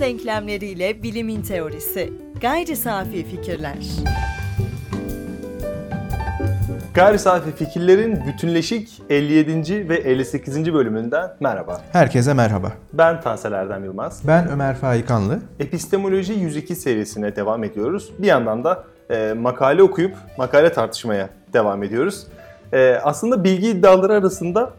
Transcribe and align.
Denklemleriyle 0.00 1.02
bilimin 1.02 1.42
teorisi. 1.42 2.12
Gayri 2.40 2.76
safi 2.76 3.24
fikirler. 3.24 3.76
Gayri 6.94 7.18
safi 7.18 7.52
fikirlerin 7.52 8.20
bütünleşik 8.26 9.02
57. 9.10 9.88
ve 9.88 9.96
58. 9.96 10.74
bölümünden 10.74 11.30
merhaba. 11.40 11.80
Herkese 11.92 12.34
merhaba. 12.34 12.72
Ben 12.92 13.20
Tansel 13.20 13.52
Erdem 13.52 13.84
Yılmaz. 13.84 14.22
Ben 14.26 14.48
Ömer 14.48 14.76
Faikanlı. 14.76 15.38
Epistemoloji 15.58 16.32
102 16.32 16.76
serisine 16.76 17.36
devam 17.36 17.64
ediyoruz. 17.64 18.12
Bir 18.18 18.26
yandan 18.26 18.64
da 18.64 18.84
e, 19.10 19.32
makale 19.32 19.82
okuyup 19.82 20.16
makale 20.38 20.72
tartışmaya 20.72 21.28
devam 21.52 21.82
ediyoruz. 21.82 22.26
E, 22.72 22.94
aslında 23.02 23.44
bilgi 23.44 23.68
iddiaları 23.68 24.12
arasında 24.12 24.70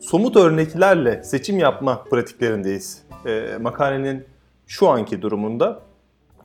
somut 0.00 0.36
örneklerle 0.36 1.22
seçim 1.24 1.58
yapma 1.58 2.04
pratiklerindeyiz. 2.04 3.02
E, 3.26 3.58
makalenin 3.60 4.31
şu 4.72 4.88
anki 4.88 5.22
durumunda 5.22 5.80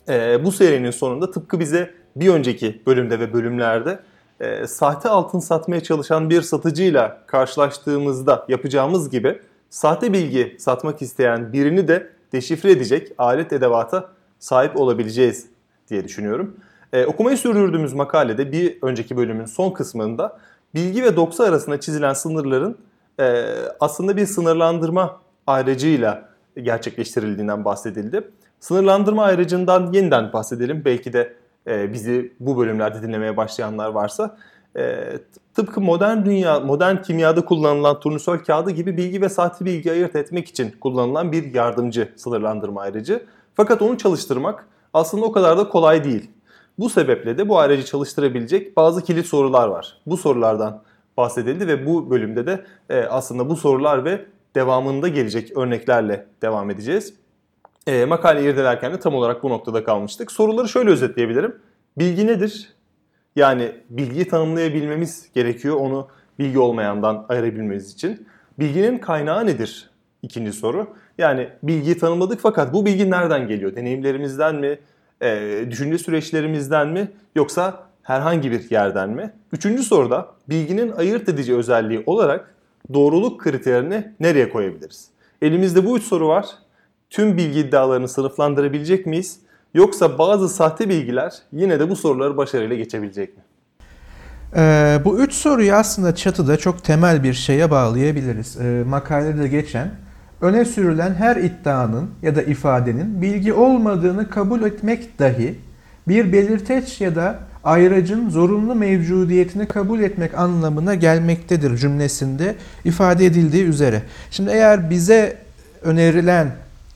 e, 0.10 0.46
bu 0.46 0.52
serinin 0.52 0.92
sonunda 0.92 1.32
tıpkı 1.32 1.60
bize 1.60 1.94
bir 2.16 2.30
önceki 2.30 2.82
bölümde 2.88 3.20
ve 3.20 3.34
bölümlerde 3.34 4.00
e, 4.40 4.68
sahte 4.68 5.10
altın 5.10 5.40
satmaya 5.40 5.84
çalışan 5.84 6.30
bir 6.30 6.42
satıcıyla 6.42 7.22
karşılaştığımızda 7.28 8.46
yapacağımız 8.48 9.10
gibi 9.10 9.42
sahte 9.70 10.14
bilgi 10.14 10.56
satmak 10.60 11.02
isteyen 11.02 11.54
birini 11.54 11.88
de 11.88 12.10
deşifre 12.32 12.72
edecek 12.72 13.12
alet 13.18 13.54
edevata 13.54 14.10
sahip 14.40 14.80
olabileceğiz 14.80 15.48
diye 15.90 16.04
düşünüyorum. 16.04 16.56
E, 16.94 17.06
okumayı 17.06 17.38
sürdürdüğümüz 17.38 17.94
makalede 17.94 18.52
bir 18.52 18.78
önceki 18.82 19.18
bölümün 19.18 19.46
son 19.46 19.72
kısmında 19.72 20.40
bilgi 20.76 21.04
ve 21.04 21.16
doksa 21.16 21.44
arasında 21.44 21.80
çizilen 21.80 22.14
sınırların 22.14 22.78
e, 23.20 23.46
aslında 23.80 24.18
bir 24.18 24.26
sınırlandırma 24.26 25.22
ayrıcıyla 25.48 26.37
gerçekleştirildiğinden 26.64 27.66
bahsedildi. 27.66 28.32
Sınırlandırma 28.60 29.24
ayrıcından 29.24 29.92
yeniden 29.94 30.34
bahsedelim. 30.34 30.82
Belki 30.86 31.14
de 31.14 31.34
e, 31.68 31.94
bizi 31.94 32.34
bu 32.40 32.58
bölümlerde 32.58 33.02
dinlemeye 33.02 33.38
başlayanlar 33.38 33.90
varsa. 33.90 34.38
E, 34.78 35.04
tıpkı 35.54 35.82
modern 35.82 36.26
dünya, 36.26 36.60
modern 36.60 37.02
kimyada 37.02 37.46
kullanılan 37.46 38.00
turnusol 38.00 38.38
kağıdı 38.38 38.72
gibi 38.72 38.98
bilgi 38.98 39.22
ve 39.22 39.30
sahte 39.30 39.66
bilgi 39.66 39.92
ayırt 39.92 40.16
etmek 40.16 40.48
için 40.48 40.76
kullanılan 40.82 41.32
bir 41.32 41.54
yardımcı 41.54 42.10
sınırlandırma 42.16 42.82
ayrıcı. 42.82 43.26
Fakat 43.56 43.82
onu 43.82 43.98
çalıştırmak 43.98 44.68
aslında 44.94 45.26
o 45.26 45.32
kadar 45.32 45.58
da 45.58 45.70
kolay 45.70 46.04
değil. 46.04 46.32
Bu 46.80 46.90
sebeple 46.90 47.38
de 47.38 47.50
bu 47.50 47.60
aracı 47.60 47.86
çalıştırabilecek 47.86 48.78
bazı 48.78 49.04
kilit 49.04 49.26
sorular 49.26 49.68
var. 49.68 49.98
Bu 50.06 50.18
sorulardan 50.18 50.82
bahsedildi 51.18 51.68
ve 51.68 51.86
bu 51.86 52.10
bölümde 52.10 52.46
de 52.46 52.66
e, 52.90 53.04
aslında 53.04 53.50
bu 53.50 53.56
sorular 53.56 54.06
ve 54.06 54.26
devamında 54.58 55.08
gelecek 55.08 55.58
örneklerle 55.58 56.26
devam 56.42 56.70
edeceğiz. 56.70 57.14
E, 57.88 58.06
makale 58.06 58.44
irdelerken 58.44 58.94
de 58.94 59.00
tam 59.00 59.16
olarak 59.16 59.44
bu 59.44 59.50
noktada 59.50 59.84
kalmıştık. 59.84 60.32
Soruları 60.32 60.70
şöyle 60.70 60.90
özetleyebilirim. 60.90 61.56
Bilgi 61.98 62.28
nedir? 62.28 62.74
Yani 63.36 63.72
bilgiyi 63.90 64.28
tanımlayabilmemiz 64.28 65.32
gerekiyor 65.34 65.76
onu 65.76 66.08
bilgi 66.40 66.60
olmayandan 66.60 67.26
ayırabilmemiz 67.30 67.94
için. 67.94 68.28
Bilginin 68.60 68.98
kaynağı 68.98 69.46
nedir? 69.46 69.90
İkinci 70.22 70.54
soru. 70.54 70.88
Yani 71.18 71.50
bilgiyi 71.64 71.98
tanımladık 71.98 72.40
fakat 72.42 72.74
bu 72.74 72.86
bilgi 72.86 73.12
nereden 73.12 73.48
geliyor? 73.48 73.76
Deneyimlerimizden 73.76 74.56
mi? 74.56 74.80
E, 75.22 75.60
düşünce 75.70 75.98
süreçlerimizden 75.98 76.88
mi? 76.88 77.12
Yoksa 77.36 77.84
herhangi 78.04 78.52
bir 78.52 78.72
yerden 78.72 79.10
mi? 79.10 79.34
Üçüncü 79.52 79.84
soruda 79.84 80.28
bilginin 80.50 80.92
ayırt 80.92 81.30
edici 81.30 81.56
özelliği 81.56 82.04
olarak 82.06 82.57
doğruluk 82.94 83.42
kriterini 83.42 84.14
nereye 84.20 84.50
koyabiliriz? 84.50 85.08
Elimizde 85.42 85.86
bu 85.86 85.98
üç 85.98 86.04
soru 86.04 86.28
var. 86.28 86.46
Tüm 87.10 87.38
bilgi 87.38 87.60
iddialarını 87.60 88.08
sınıflandırabilecek 88.08 89.06
miyiz? 89.06 89.40
Yoksa 89.74 90.18
bazı 90.18 90.50
sahte 90.50 90.90
bilgiler 90.90 91.34
yine 91.52 91.80
de 91.80 91.90
bu 91.90 91.96
soruları 91.96 92.38
başarıyla 92.38 92.76
geçebilecek 92.76 93.38
mi? 93.38 93.44
Ee, 94.56 95.00
bu 95.06 95.20
üç 95.20 95.34
soruyu 95.34 95.74
aslında 95.74 96.16
çatıda 96.16 96.58
çok 96.58 96.84
temel 96.84 97.24
bir 97.24 97.34
şeye 97.34 97.72
bağlayabiliriz. 97.72 98.58
Ee, 98.62 98.84
makalede 98.88 99.48
geçen 99.48 99.92
öne 100.42 100.66
sürülen 100.66 101.14
her 101.14 101.36
iddianın 101.36 102.10
ya 102.22 102.36
da 102.36 102.42
ifadenin 102.42 103.22
bilgi 103.22 103.54
olmadığını 103.54 104.30
kabul 104.30 104.62
etmek 104.62 105.20
dahi 105.20 105.56
bir 106.08 106.34
belirteç 106.34 107.02
ya 107.02 107.16
da 107.16 107.40
ayracın 107.68 108.30
zorunlu 108.30 108.76
mevcudiyetini 108.76 109.66
kabul 109.66 110.00
etmek 110.00 110.38
anlamına 110.38 110.96
gelmektedir 110.96 111.78
cümlesinde 111.78 112.56
ifade 112.86 113.26
edildiği 113.26 113.64
üzere. 113.64 114.02
Şimdi 114.32 114.50
eğer 114.50 114.90
bize 114.90 115.38
önerilen 115.82 116.52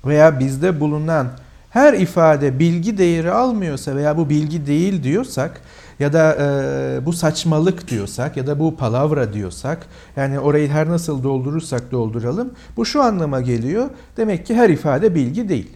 veya 0.05 0.39
bizde 0.39 0.79
bulunan 0.79 1.27
her 1.69 1.93
ifade 1.93 2.59
bilgi 2.59 2.97
değeri 2.97 3.31
almıyorsa 3.31 3.95
veya 3.95 4.17
bu 4.17 4.29
bilgi 4.29 4.67
değil 4.67 5.03
diyorsak 5.03 5.61
ya 5.99 6.13
da 6.13 6.35
e, 6.39 7.05
bu 7.05 7.13
saçmalık 7.13 7.87
diyorsak 7.87 8.37
ya 8.37 8.47
da 8.47 8.59
bu 8.59 8.77
palavra 8.77 9.33
diyorsak 9.33 9.77
yani 10.15 10.39
orayı 10.39 10.69
her 10.69 10.89
nasıl 10.89 11.23
doldurursak 11.23 11.91
dolduralım 11.91 12.51
bu 12.77 12.85
şu 12.85 13.01
anlama 13.01 13.41
geliyor. 13.41 13.89
Demek 14.17 14.45
ki 14.45 14.55
her 14.55 14.69
ifade 14.69 15.15
bilgi 15.15 15.49
değil. 15.49 15.71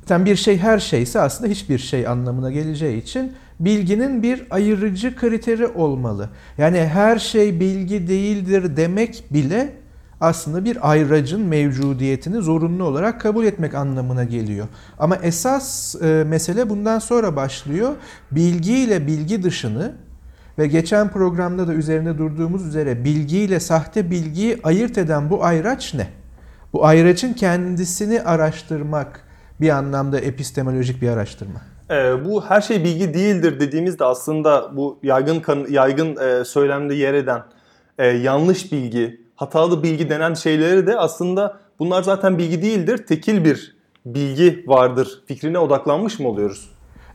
Zaten 0.00 0.26
bir 0.26 0.36
şey 0.36 0.58
her 0.58 0.78
şeyse 0.78 1.20
aslında 1.20 1.50
hiçbir 1.50 1.78
şey 1.78 2.06
anlamına 2.06 2.50
geleceği 2.50 3.02
için 3.02 3.32
bilginin 3.60 4.22
bir 4.22 4.46
ayırıcı 4.50 5.16
kriteri 5.16 5.66
olmalı. 5.66 6.28
Yani 6.58 6.78
her 6.78 7.18
şey 7.18 7.60
bilgi 7.60 8.08
değildir 8.08 8.76
demek 8.76 9.24
bile 9.30 9.72
aslında 10.20 10.64
bir 10.64 10.90
ayracın 10.90 11.40
mevcudiyetini 11.40 12.42
zorunlu 12.42 12.84
olarak 12.84 13.20
kabul 13.20 13.44
etmek 13.44 13.74
anlamına 13.74 14.24
geliyor. 14.24 14.66
Ama 14.98 15.16
esas 15.16 15.94
e, 16.02 16.24
mesele 16.26 16.70
bundan 16.70 16.98
sonra 16.98 17.36
başlıyor. 17.36 17.92
Bilgi 18.30 18.76
ile 18.76 19.06
bilgi 19.06 19.42
dışını 19.42 19.92
ve 20.58 20.66
geçen 20.66 21.08
programda 21.08 21.68
da 21.68 21.74
üzerinde 21.74 22.18
durduğumuz 22.18 22.66
üzere 22.66 23.04
bilgi 23.04 23.38
ile 23.38 23.60
sahte 23.60 24.10
bilgiyi 24.10 24.60
ayırt 24.62 24.98
eden 24.98 25.30
bu 25.30 25.44
ayraç 25.44 25.94
ne? 25.94 26.06
Bu 26.72 26.86
ayraçın 26.86 27.32
kendisini 27.32 28.22
araştırmak 28.22 29.20
bir 29.60 29.68
anlamda 29.68 30.20
epistemolojik 30.20 31.02
bir 31.02 31.08
araştırma. 31.08 31.69
Ee, 31.90 32.24
bu 32.24 32.44
her 32.44 32.60
şey 32.60 32.84
bilgi 32.84 33.14
değildir 33.14 33.60
dediğimizde 33.60 34.04
aslında 34.04 34.76
bu 34.76 34.98
yaygın 35.02 35.66
yaygın 35.68 36.16
e, 36.16 36.44
söylemde 36.44 36.94
yer 36.94 37.14
eden 37.14 37.42
e, 37.98 38.06
yanlış 38.06 38.72
bilgi, 38.72 39.20
hatalı 39.36 39.82
bilgi 39.82 40.10
denen 40.10 40.34
şeyleri 40.34 40.86
de 40.86 40.98
aslında 40.98 41.56
bunlar 41.78 42.02
zaten 42.02 42.38
bilgi 42.38 42.62
değildir, 42.62 43.06
tekil 43.06 43.44
bir 43.44 43.76
bilgi 44.06 44.64
vardır 44.66 45.22
fikrine 45.26 45.58
odaklanmış 45.58 46.18
mı 46.18 46.28
oluyoruz? 46.28 46.70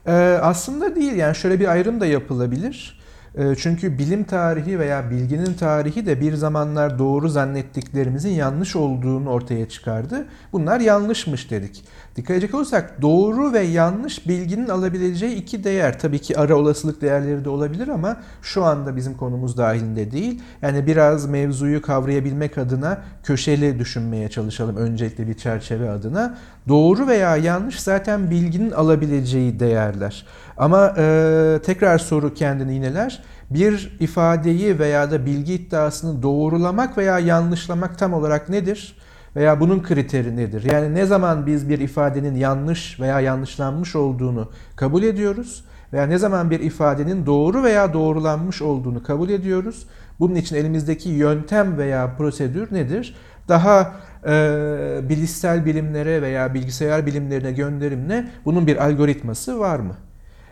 Ee, 0.06 0.12
aslında 0.42 0.96
değil 0.96 1.12
yani 1.12 1.36
şöyle 1.36 1.60
bir 1.60 1.68
ayrım 1.68 2.00
da 2.00 2.06
yapılabilir. 2.06 2.98
Ee, 3.36 3.54
çünkü 3.58 3.98
bilim 3.98 4.24
tarihi 4.24 4.78
veya 4.78 5.10
bilginin 5.10 5.54
tarihi 5.54 6.06
de 6.06 6.20
bir 6.20 6.34
zamanlar 6.34 6.98
doğru 6.98 7.28
zannettiklerimizin 7.28 8.30
yanlış 8.30 8.76
olduğunu 8.76 9.30
ortaya 9.30 9.68
çıkardı. 9.68 10.26
Bunlar 10.52 10.80
yanlışmış 10.80 11.50
dedik. 11.50 11.84
Dikkat 12.16 12.30
edecek 12.30 12.54
olursak 12.54 13.02
doğru 13.02 13.52
ve 13.52 13.60
yanlış 13.60 14.28
bilginin 14.28 14.68
alabileceği 14.68 15.36
iki 15.36 15.64
değer. 15.64 15.98
Tabii 15.98 16.18
ki 16.18 16.38
ara 16.38 16.56
olasılık 16.56 17.02
değerleri 17.02 17.44
de 17.44 17.48
olabilir 17.48 17.88
ama 17.88 18.16
şu 18.42 18.64
anda 18.64 18.96
bizim 18.96 19.16
konumuz 19.16 19.56
dahilinde 19.56 20.10
değil. 20.10 20.42
Yani 20.62 20.86
biraz 20.86 21.26
mevzuyu 21.26 21.82
kavrayabilmek 21.82 22.58
adına 22.58 23.02
köşeli 23.22 23.78
düşünmeye 23.78 24.28
çalışalım 24.28 24.76
öncelikle 24.76 25.26
bir 25.26 25.34
çerçeve 25.34 25.90
adına. 25.90 26.38
Doğru 26.68 27.06
veya 27.06 27.36
yanlış 27.36 27.80
zaten 27.80 28.30
bilginin 28.30 28.70
alabileceği 28.70 29.60
değerler. 29.60 30.26
Ama 30.56 30.94
e, 30.98 31.58
tekrar 31.64 31.98
soru 31.98 32.34
kendini 32.34 32.74
yineler. 32.74 33.22
Bir 33.50 33.96
ifadeyi 34.00 34.78
veya 34.78 35.10
da 35.10 35.26
bilgi 35.26 35.54
iddiasını 35.54 36.22
doğrulamak 36.22 36.98
veya 36.98 37.18
yanlışlamak 37.18 37.98
tam 37.98 38.12
olarak 38.12 38.48
nedir? 38.48 38.96
Veya 39.36 39.60
bunun 39.60 39.82
kriteri 39.82 40.36
nedir? 40.36 40.72
Yani 40.72 40.94
ne 40.94 41.06
zaman 41.06 41.46
biz 41.46 41.68
bir 41.68 41.78
ifadenin 41.78 42.34
yanlış 42.34 43.00
veya 43.00 43.20
yanlışlanmış 43.20 43.96
olduğunu 43.96 44.50
kabul 44.76 45.02
ediyoruz 45.02 45.64
veya 45.92 46.06
ne 46.06 46.18
zaman 46.18 46.50
bir 46.50 46.60
ifadenin 46.60 47.26
doğru 47.26 47.62
veya 47.62 47.92
doğrulanmış 47.92 48.62
olduğunu 48.62 49.02
kabul 49.02 49.28
ediyoruz. 49.28 49.86
Bunun 50.20 50.34
için 50.34 50.56
elimizdeki 50.56 51.08
yöntem 51.08 51.78
veya 51.78 52.16
prosedür 52.18 52.74
nedir? 52.74 53.16
Daha 53.48 53.92
e, 54.26 55.08
bilişsel 55.08 55.66
bilimlere 55.66 56.22
veya 56.22 56.54
bilgisayar 56.54 57.06
bilimlerine 57.06 57.52
gönderimle 57.52 58.28
bunun 58.44 58.66
bir 58.66 58.84
algoritması 58.84 59.58
var 59.58 59.78
mı? 59.78 59.94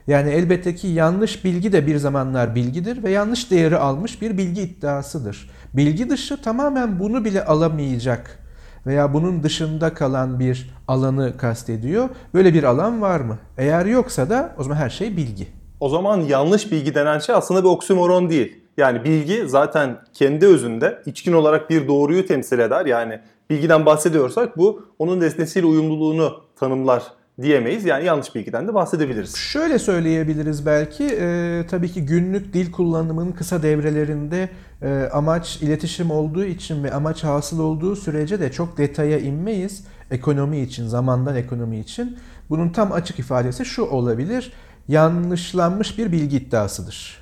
Yani 0.07 0.31
elbette 0.31 0.75
ki 0.75 0.87
yanlış 0.87 1.45
bilgi 1.45 1.73
de 1.73 1.87
bir 1.87 1.97
zamanlar 1.97 2.55
bilgidir 2.55 3.03
ve 3.03 3.11
yanlış 3.11 3.51
değeri 3.51 3.77
almış 3.77 4.23
bir 4.23 4.39
bilgi 4.39 4.63
iddiasıdır. 4.63 5.51
Bilgi 5.75 6.11
dışı 6.11 6.43
tamamen 6.43 6.99
bunu 6.99 7.25
bile 7.25 7.45
alamayacak 7.45 8.39
veya 8.87 9.15
bunun 9.15 9.43
dışında 9.43 9.95
kalan 9.95 10.41
bir 10.41 10.71
alanı 10.89 11.37
kastediyor. 11.37 12.09
Böyle 12.35 12.55
bir 12.55 12.65
alan 12.65 13.03
var 13.03 13.21
mı? 13.21 13.39
Eğer 13.59 13.87
yoksa 13.87 14.31
da 14.31 14.55
o 14.59 14.63
zaman 14.63 14.77
her 14.77 14.91
şey 14.91 15.17
bilgi. 15.17 15.49
O 15.81 15.89
zaman 15.89 16.21
yanlış 16.21 16.73
bilgi 16.73 16.95
denen 16.95 17.19
şey 17.19 17.35
aslında 17.35 17.65
bir 17.65 17.69
oksimoron 17.69 18.31
değil. 18.31 18.61
Yani 18.77 19.05
bilgi 19.05 19.49
zaten 19.49 19.97
kendi 20.13 20.47
özünde 20.47 21.03
içkin 21.07 21.33
olarak 21.33 21.71
bir 21.71 21.89
doğruyu 21.89 22.27
temsil 22.27 22.59
eder. 22.59 22.87
Yani 22.87 23.21
bilgiden 23.51 23.87
bahsediyorsak 23.87 24.59
bu 24.59 24.83
onun 24.99 25.21
nesnesiyle 25.21 25.67
uyumluluğunu 25.67 26.33
tanımlar 26.57 27.03
diyemeyiz. 27.43 27.85
Yani 27.85 28.05
yanlış 28.05 28.35
bilgiden 28.35 28.69
de 28.69 28.75
bahsedebiliriz. 28.75 29.37
Şöyle 29.37 29.79
söyleyebiliriz 29.79 30.67
belki. 30.67 31.05
E, 31.21 31.63
tabii 31.71 31.93
ki 31.93 32.07
günlük 32.07 32.55
dil 32.55 32.73
kullanımının 32.73 33.33
kısa 33.33 33.63
devrelerinde 33.63 34.49
e, 34.83 35.09
amaç 35.13 35.57
iletişim 35.63 36.11
olduğu 36.11 36.45
için 36.45 36.85
ve 36.85 36.93
amaç 36.93 37.25
hasıl 37.25 37.59
olduğu 37.59 37.97
sürece 37.97 38.41
de 38.41 38.53
çok 38.53 38.79
detaya 38.79 39.19
inmeyiz. 39.19 39.85
Ekonomi 40.11 40.61
için, 40.61 40.87
zamandan 40.87 41.37
ekonomi 41.37 41.81
için. 41.81 42.19
Bunun 42.51 42.69
tam 42.69 42.93
açık 42.93 43.19
ifadesi 43.19 43.65
şu 43.65 43.83
olabilir. 43.83 44.53
Yanlışlanmış 44.89 45.99
bir 45.99 46.13
bilgi 46.13 46.37
iddiasıdır 46.37 47.19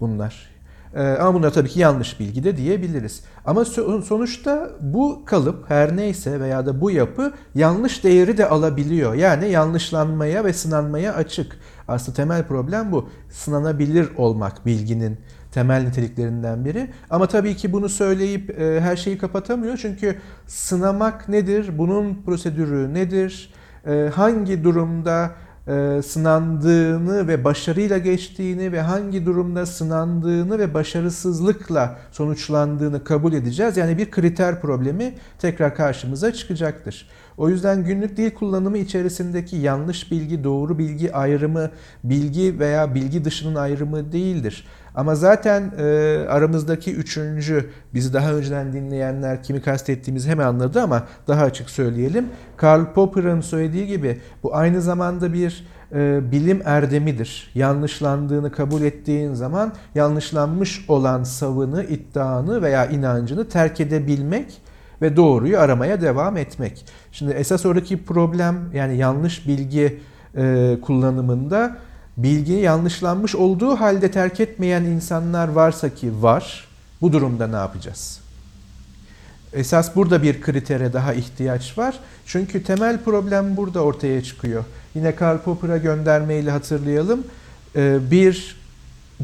bunlar. 0.00 0.57
Ee, 0.94 1.02
ama 1.02 1.34
bunlar 1.34 1.52
tabii 1.52 1.68
ki 1.68 1.80
yanlış 1.80 2.20
bilgi 2.20 2.44
de 2.44 2.56
diyebiliriz. 2.56 3.22
Ama 3.44 3.64
sonuçta 4.04 4.70
bu 4.80 5.22
kalıp 5.24 5.70
her 5.70 5.96
neyse 5.96 6.40
veya 6.40 6.66
da 6.66 6.80
bu 6.80 6.90
yapı 6.90 7.32
yanlış 7.54 8.04
değeri 8.04 8.38
de 8.38 8.48
alabiliyor. 8.48 9.14
Yani 9.14 9.50
yanlışlanmaya 9.50 10.44
ve 10.44 10.52
sınanmaya 10.52 11.14
açık. 11.14 11.58
Aslında 11.88 12.16
temel 12.16 12.46
problem 12.46 12.92
bu. 12.92 13.08
Sınanabilir 13.30 14.08
olmak 14.16 14.66
bilginin 14.66 15.18
temel 15.52 15.82
niteliklerinden 15.82 16.64
biri. 16.64 16.90
Ama 17.10 17.26
tabii 17.26 17.56
ki 17.56 17.72
bunu 17.72 17.88
söyleyip 17.88 18.60
e, 18.60 18.80
her 18.80 18.96
şeyi 18.96 19.18
kapatamıyor. 19.18 19.76
Çünkü 19.76 20.18
sınamak 20.46 21.28
nedir? 21.28 21.78
Bunun 21.78 22.22
prosedürü 22.26 22.94
nedir? 22.94 23.54
E, 23.86 24.10
hangi 24.14 24.64
durumda 24.64 25.30
e, 25.68 26.02
sınandığını 26.02 27.28
ve 27.28 27.44
başarıyla 27.44 27.98
geçtiğini 27.98 28.72
ve 28.72 28.80
hangi 28.80 29.26
durumda 29.26 29.66
sınandığını 29.66 30.58
ve 30.58 30.74
başarısızlıkla 30.74 31.98
sonuçlandığını 32.12 33.04
kabul 33.04 33.32
edeceğiz. 33.32 33.76
Yani 33.76 33.98
bir 33.98 34.10
kriter 34.10 34.60
problemi 34.60 35.14
tekrar 35.38 35.74
karşımıza 35.74 36.32
çıkacaktır. 36.32 37.08
O 37.36 37.48
yüzden 37.48 37.84
günlük 37.84 38.16
dil 38.16 38.30
kullanımı 38.30 38.78
içerisindeki 38.78 39.56
yanlış 39.56 40.10
bilgi, 40.10 40.44
doğru 40.44 40.78
bilgi 40.78 41.14
ayrımı, 41.14 41.70
bilgi 42.04 42.58
veya 42.58 42.94
bilgi 42.94 43.24
dışının 43.24 43.54
ayrımı 43.54 44.12
değildir. 44.12 44.66
Ama 44.94 45.14
zaten 45.14 45.72
e, 45.78 45.84
aramızdaki 46.28 46.94
üçüncü, 46.94 47.70
bizi 47.94 48.12
daha 48.12 48.32
önceden 48.32 48.72
dinleyenler 48.72 49.42
kimi 49.42 49.62
kastettiğimizi 49.62 50.30
hemen 50.30 50.46
anladı 50.46 50.82
ama 50.82 51.02
daha 51.28 51.44
açık 51.44 51.70
söyleyelim. 51.70 52.26
Karl 52.56 52.92
Popper'ın 52.94 53.40
söylediği 53.40 53.86
gibi 53.86 54.20
bu 54.42 54.56
aynı 54.56 54.82
zamanda 54.82 55.32
bir 55.32 55.66
e, 55.92 56.32
bilim 56.32 56.62
erdemidir. 56.64 57.50
Yanlışlandığını 57.54 58.52
kabul 58.52 58.82
ettiğin 58.82 59.34
zaman 59.34 59.72
yanlışlanmış 59.94 60.84
olan 60.88 61.22
savını, 61.24 61.84
iddianı 61.84 62.62
veya 62.62 62.86
inancını 62.86 63.48
terk 63.48 63.80
edebilmek 63.80 64.60
ve 65.02 65.16
doğruyu 65.16 65.58
aramaya 65.58 66.00
devam 66.00 66.36
etmek. 66.36 66.84
Şimdi 67.12 67.32
esas 67.32 67.66
oradaki 67.66 68.04
problem 68.04 68.56
yani 68.74 68.96
yanlış 68.96 69.48
bilgi 69.48 70.00
e, 70.36 70.76
kullanımında 70.82 71.76
bilgiyi 72.18 72.60
yanlışlanmış 72.60 73.34
olduğu 73.34 73.76
halde 73.76 74.10
terk 74.10 74.40
etmeyen 74.40 74.82
insanlar 74.82 75.48
varsa 75.48 75.94
ki 75.94 76.22
var. 76.22 76.68
Bu 77.00 77.12
durumda 77.12 77.46
ne 77.46 77.56
yapacağız? 77.56 78.20
Esas 79.52 79.96
burada 79.96 80.22
bir 80.22 80.40
kritere 80.40 80.92
daha 80.92 81.14
ihtiyaç 81.14 81.78
var. 81.78 81.98
Çünkü 82.26 82.62
temel 82.62 82.98
problem 83.04 83.56
burada 83.56 83.80
ortaya 83.80 84.22
çıkıyor. 84.22 84.64
Yine 84.94 85.14
Karl 85.14 85.38
Popper'a 85.38 85.76
göndermeyle 85.76 86.50
hatırlayalım. 86.50 87.24
Ee, 87.76 87.98
bir 88.10 88.56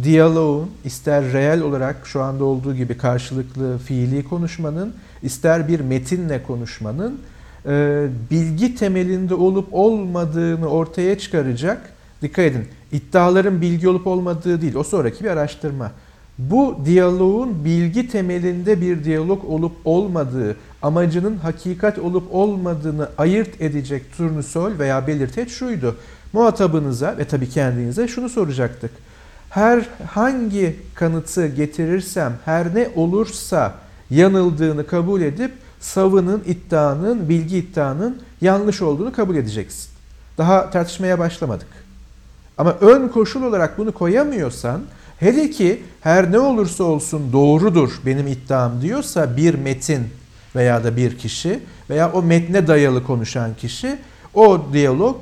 diyaloğun 0.03 0.71
ister 0.85 1.33
reel 1.33 1.61
olarak 1.61 1.97
şu 2.05 2.23
anda 2.23 2.45
olduğu 2.45 2.75
gibi 2.75 2.97
karşılıklı 2.97 3.79
fiili 3.79 4.25
konuşmanın, 4.25 4.95
ister 5.23 5.69
bir 5.69 5.81
metinle 5.81 6.43
konuşmanın 6.43 7.21
e, 7.67 8.07
bilgi 8.31 8.75
temelinde 8.75 9.35
olup 9.35 9.69
olmadığını 9.73 10.67
ortaya 10.69 11.19
çıkaracak. 11.19 11.94
Dikkat 12.25 12.45
edin, 12.45 12.69
iddiaların 12.93 13.61
bilgi 13.61 13.89
olup 13.89 14.07
olmadığı 14.07 14.63
değil, 14.63 14.75
o 14.75 14.85
sonraki 14.85 15.25
bir 15.25 15.31
araştırma. 15.31 15.93
Bu 16.39 16.77
diyaloğun 16.85 17.65
bilgi 17.65 18.09
temelinde 18.09 18.81
bir 18.81 19.05
diyalog 19.05 19.45
olup 19.45 19.73
olmadığı, 19.85 20.57
amacının 20.83 21.37
hakikat 21.37 21.99
olup 21.99 22.35
olmadığını 22.35 23.09
ayırt 23.19 23.61
edecek 23.61 24.17
turnusol 24.17 24.79
veya 24.79 25.07
belirteç 25.07 25.51
şuydu. 25.51 25.97
Muhatabınıza 26.33 27.19
ve 27.19 27.25
tabii 27.25 27.49
kendinize 27.49 28.09
şunu 28.09 28.29
soracaktık. 28.29 28.91
Her 29.51 29.87
hangi 30.07 30.77
kanıtı 30.95 31.47
getirirsem, 31.47 32.33
her 32.45 32.75
ne 32.75 32.89
olursa 32.97 33.75
yanıldığını 34.11 34.87
kabul 34.87 35.21
edip 35.21 35.53
savının, 35.81 36.43
iddianın, 36.47 37.29
bilgi 37.29 37.57
iddianın 37.59 38.23
yanlış 38.41 38.83
olduğunu 38.83 39.13
kabul 39.13 39.37
edeceksin. 39.37 39.91
Daha 40.39 40.71
tartışmaya 40.71 41.19
başlamadık. 41.19 41.84
Ama 42.59 42.77
ön 42.81 43.09
koşul 43.09 43.43
olarak 43.43 43.79
bunu 43.79 43.93
koyamıyorsan 43.93 44.81
hele 45.17 45.51
ki 45.51 45.83
her 46.01 46.33
ne 46.33 46.39
olursa 46.39 46.85
olsun 46.85 47.33
doğrudur 47.33 48.01
benim 48.07 48.27
iddiam 48.27 48.81
diyorsa 48.81 49.37
bir 49.37 49.55
metin 49.55 50.09
veya 50.57 50.85
da 50.85 50.97
bir 50.97 51.19
kişi 51.19 51.61
veya 51.91 52.13
o 52.13 52.23
metne 52.23 52.67
dayalı 52.67 53.05
konuşan 53.05 53.55
kişi 53.55 53.99
o 54.35 54.61
diyalog 54.73 55.17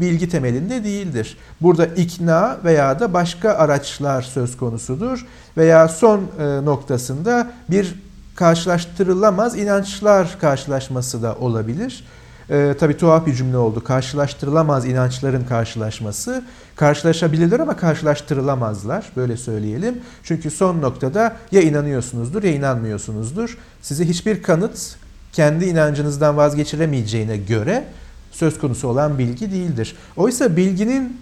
bilgi 0.00 0.28
temelinde 0.28 0.84
değildir. 0.84 1.36
Burada 1.60 1.86
ikna 1.86 2.58
veya 2.64 3.00
da 3.00 3.14
başka 3.14 3.50
araçlar 3.52 4.22
söz 4.22 4.56
konusudur 4.56 5.26
veya 5.56 5.88
son 5.88 6.20
e, 6.20 6.64
noktasında 6.64 7.52
bir 7.70 7.94
karşılaştırılamaz 8.36 9.58
inançlar 9.58 10.38
karşılaşması 10.40 11.22
da 11.22 11.34
olabilir. 11.34 12.04
E, 12.52 12.74
tabii 12.80 12.96
tuhaf 12.96 13.26
bir 13.26 13.34
cümle 13.34 13.56
oldu. 13.56 13.84
Karşılaştırılamaz 13.84 14.86
inançların 14.86 15.44
karşılaşması. 15.44 16.44
Karşılaşabilirler 16.76 17.60
ama 17.60 17.76
karşılaştırılamazlar. 17.76 19.06
Böyle 19.16 19.36
söyleyelim. 19.36 20.00
Çünkü 20.22 20.50
son 20.50 20.82
noktada 20.82 21.36
ya 21.52 21.62
inanıyorsunuzdur 21.62 22.42
ya 22.42 22.52
inanmıyorsunuzdur. 22.52 23.58
Size 23.82 24.08
hiçbir 24.08 24.42
kanıt 24.42 24.96
kendi 25.32 25.64
inancınızdan 25.64 26.36
vazgeçiremeyeceğine 26.36 27.36
göre 27.36 27.84
söz 28.30 28.58
konusu 28.58 28.88
olan 28.88 29.18
bilgi 29.18 29.52
değildir. 29.52 29.96
Oysa 30.16 30.56
bilginin 30.56 31.20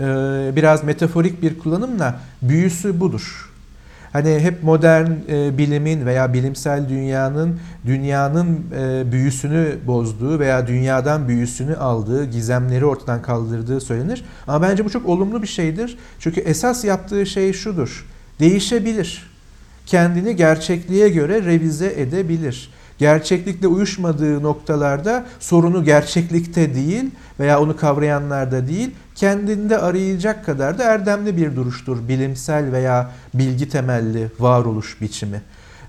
e, 0.00 0.04
biraz 0.56 0.84
metaforik 0.84 1.42
bir 1.42 1.58
kullanımla 1.58 2.20
büyüsü 2.42 3.00
budur. 3.00 3.47
Hani 4.12 4.38
hep 4.38 4.62
modern 4.62 5.10
e, 5.28 5.58
bilimin 5.58 6.06
veya 6.06 6.32
bilimsel 6.32 6.88
dünyanın 6.88 7.60
dünyanın 7.86 8.66
e, 8.78 9.12
büyüsünü 9.12 9.76
bozduğu 9.86 10.38
veya 10.38 10.66
dünyadan 10.66 11.28
büyüsünü 11.28 11.76
aldığı, 11.76 12.24
gizemleri 12.24 12.84
ortadan 12.84 13.22
kaldırdığı 13.22 13.80
söylenir. 13.80 14.24
Ama 14.46 14.68
bence 14.68 14.84
bu 14.84 14.90
çok 14.90 15.06
olumlu 15.06 15.42
bir 15.42 15.48
şeydir. 15.48 15.98
Çünkü 16.18 16.40
esas 16.40 16.84
yaptığı 16.84 17.26
şey 17.26 17.52
şudur. 17.52 18.06
Değişebilir. 18.40 19.30
Kendini 19.86 20.36
gerçekliğe 20.36 21.08
göre 21.08 21.44
revize 21.44 21.92
edebilir 21.96 22.70
gerçeklikle 22.98 23.66
uyuşmadığı 23.66 24.42
noktalarda 24.42 25.26
sorunu 25.40 25.84
gerçeklikte 25.84 26.74
değil 26.74 27.10
veya 27.40 27.60
onu 27.60 27.76
kavrayanlarda 27.76 28.68
değil, 28.68 28.90
kendinde 29.18 29.78
arayacak 29.78 30.44
kadar 30.44 30.78
da 30.78 30.84
erdemli 30.84 31.36
bir 31.36 31.56
duruştur 31.56 32.08
bilimsel 32.08 32.72
veya 32.72 33.10
bilgi 33.34 33.68
temelli 33.68 34.30
varoluş 34.38 35.00
biçimi. 35.00 35.42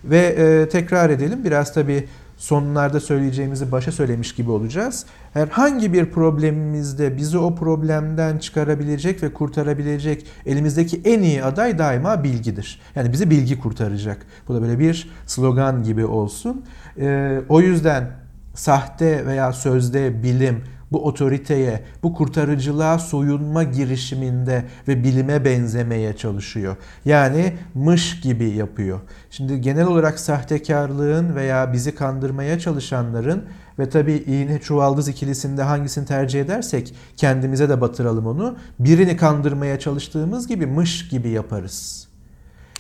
Ve 0.03 0.19
e, 0.19 0.69
tekrar 0.69 1.09
edelim 1.09 1.43
biraz 1.43 1.73
tabi 1.73 2.07
sonlarda 2.37 2.99
söyleyeceğimizi 2.99 3.71
başa 3.71 3.91
söylemiş 3.91 4.35
gibi 4.35 4.51
olacağız. 4.51 5.05
Herhangi 5.33 5.93
bir 5.93 6.05
problemimizde 6.05 7.17
bizi 7.17 7.37
o 7.37 7.55
problemden 7.55 8.37
çıkarabilecek 8.37 9.23
ve 9.23 9.33
kurtarabilecek 9.33 10.25
elimizdeki 10.45 11.01
en 11.05 11.21
iyi 11.21 11.43
aday 11.43 11.77
daima 11.77 12.23
bilgidir. 12.23 12.81
Yani 12.95 13.13
bizi 13.13 13.29
bilgi 13.29 13.59
kurtaracak. 13.59 14.25
Bu 14.47 14.55
da 14.55 14.61
böyle 14.61 14.79
bir 14.79 15.09
slogan 15.25 15.83
gibi 15.83 16.05
olsun. 16.05 16.65
Ee, 16.99 17.39
o 17.49 17.61
yüzden 17.61 18.11
sahte 18.55 19.25
veya 19.25 19.53
sözde 19.53 20.23
bilim 20.23 20.63
bu 20.91 21.05
otoriteye, 21.05 21.83
bu 22.03 22.13
kurtarıcılığa 22.13 22.99
soyunma 22.99 23.63
girişiminde 23.63 24.65
ve 24.87 25.03
bilime 25.03 25.45
benzemeye 25.45 26.15
çalışıyor. 26.15 26.75
Yani 27.05 27.53
mış 27.75 28.21
gibi 28.21 28.49
yapıyor. 28.49 28.99
Şimdi 29.29 29.61
genel 29.61 29.87
olarak 29.87 30.19
sahtekarlığın 30.19 31.35
veya 31.35 31.73
bizi 31.73 31.95
kandırmaya 31.95 32.59
çalışanların 32.59 33.43
ve 33.79 33.89
tabii 33.89 34.13
iğne 34.13 34.59
çuvaldız 34.59 35.07
ikilisinde 35.07 35.63
hangisini 35.63 36.05
tercih 36.05 36.41
edersek 36.41 36.95
kendimize 37.17 37.69
de 37.69 37.81
batıralım 37.81 38.27
onu. 38.27 38.57
Birini 38.79 39.17
kandırmaya 39.17 39.79
çalıştığımız 39.79 40.47
gibi 40.47 40.65
mış 40.65 41.09
gibi 41.09 41.29
yaparız. 41.29 42.09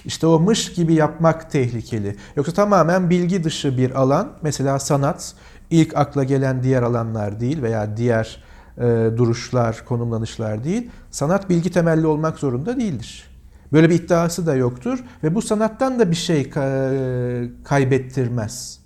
İşte 0.05 0.27
o 0.27 0.39
mış 0.39 0.73
gibi 0.73 0.93
yapmak 0.93 1.51
tehlikeli. 1.51 2.15
Yoksa 2.35 2.53
tamamen 2.53 3.09
bilgi 3.09 3.43
dışı 3.43 3.77
bir 3.77 3.91
alan, 4.01 4.31
mesela 4.41 4.79
sanat, 4.79 5.33
ilk 5.69 5.97
akla 5.97 6.23
gelen 6.23 6.63
diğer 6.63 6.83
alanlar 6.83 7.39
değil 7.39 7.61
veya 7.61 7.97
diğer 7.97 8.43
e, 8.77 8.81
duruşlar, 9.17 9.85
konumlanışlar 9.85 10.63
değil. 10.63 10.89
Sanat 11.11 11.49
bilgi 11.49 11.71
temelli 11.71 12.07
olmak 12.07 12.39
zorunda 12.39 12.77
değildir. 12.77 13.29
Böyle 13.73 13.89
bir 13.89 13.95
iddiası 13.95 14.47
da 14.47 14.55
yoktur 14.55 14.99
ve 15.23 15.35
bu 15.35 15.41
sanattan 15.41 15.99
da 15.99 16.11
bir 16.11 16.15
şey 16.15 16.49
kaybettirmez. 17.63 18.79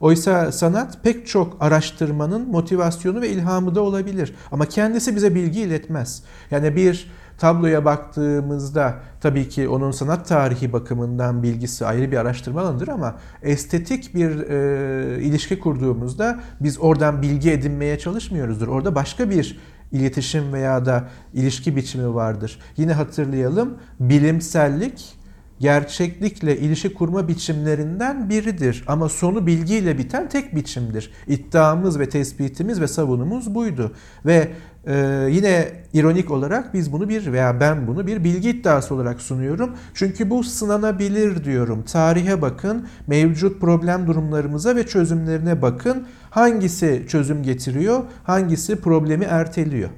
Oysa 0.00 0.52
sanat 0.52 1.04
pek 1.04 1.26
çok 1.26 1.56
araştırmanın 1.60 2.50
motivasyonu 2.50 3.20
ve 3.20 3.28
ilhamı 3.28 3.74
da 3.74 3.80
olabilir. 3.80 4.34
Ama 4.52 4.66
kendisi 4.66 5.16
bize 5.16 5.34
bilgi 5.34 5.60
iletmez. 5.60 6.22
Yani 6.50 6.76
bir 6.76 7.10
tabloya 7.40 7.84
baktığımızda 7.84 8.94
tabii 9.20 9.48
ki 9.48 9.68
onun 9.68 9.90
sanat 9.90 10.28
tarihi 10.28 10.72
bakımından 10.72 11.42
bilgisi 11.42 11.86
ayrı 11.86 12.12
bir 12.12 12.16
araştırma 12.16 12.60
alanıdır 12.60 12.88
ama 12.88 13.16
estetik 13.42 14.14
bir 14.14 14.30
e, 14.50 15.22
ilişki 15.22 15.58
kurduğumuzda 15.58 16.40
biz 16.60 16.80
oradan 16.80 17.22
bilgi 17.22 17.50
edinmeye 17.50 17.98
çalışmıyoruzdur. 17.98 18.68
Orada 18.68 18.94
başka 18.94 19.30
bir 19.30 19.58
iletişim 19.92 20.52
veya 20.52 20.86
da 20.86 21.08
ilişki 21.34 21.76
biçimi 21.76 22.14
vardır. 22.14 22.58
Yine 22.76 22.92
hatırlayalım 22.92 23.78
bilimsellik 24.00 25.20
gerçeklikle 25.60 26.58
ilişki 26.58 26.94
kurma 26.94 27.28
biçimlerinden 27.28 28.30
biridir. 28.30 28.84
Ama 28.86 29.08
sonu 29.08 29.46
bilgiyle 29.46 29.98
biten 29.98 30.28
tek 30.28 30.54
biçimdir. 30.54 31.12
İddiamız 31.26 31.98
ve 31.98 32.08
tespitimiz 32.08 32.80
ve 32.80 32.88
savunumuz 32.88 33.54
buydu. 33.54 33.92
Ve 34.26 34.48
ee, 34.86 35.28
yine 35.30 35.68
ironik 35.92 36.30
olarak 36.30 36.74
biz 36.74 36.92
bunu 36.92 37.08
bir 37.08 37.32
veya 37.32 37.60
ben 37.60 37.86
bunu 37.86 38.06
bir 38.06 38.24
bilgi 38.24 38.50
iddiası 38.50 38.94
olarak 38.94 39.20
sunuyorum. 39.20 39.76
Çünkü 39.94 40.30
bu 40.30 40.44
sınanabilir 40.44 41.44
diyorum. 41.44 41.82
Tarihe 41.82 42.42
bakın, 42.42 42.88
mevcut 43.06 43.60
problem 43.60 44.06
durumlarımıza 44.06 44.76
ve 44.76 44.86
çözümlerine 44.86 45.62
bakın. 45.62 46.06
Hangisi 46.30 47.06
çözüm 47.08 47.42
getiriyor, 47.42 48.02
hangisi 48.24 48.76
problemi 48.76 49.24
erteliyor. 49.24 49.90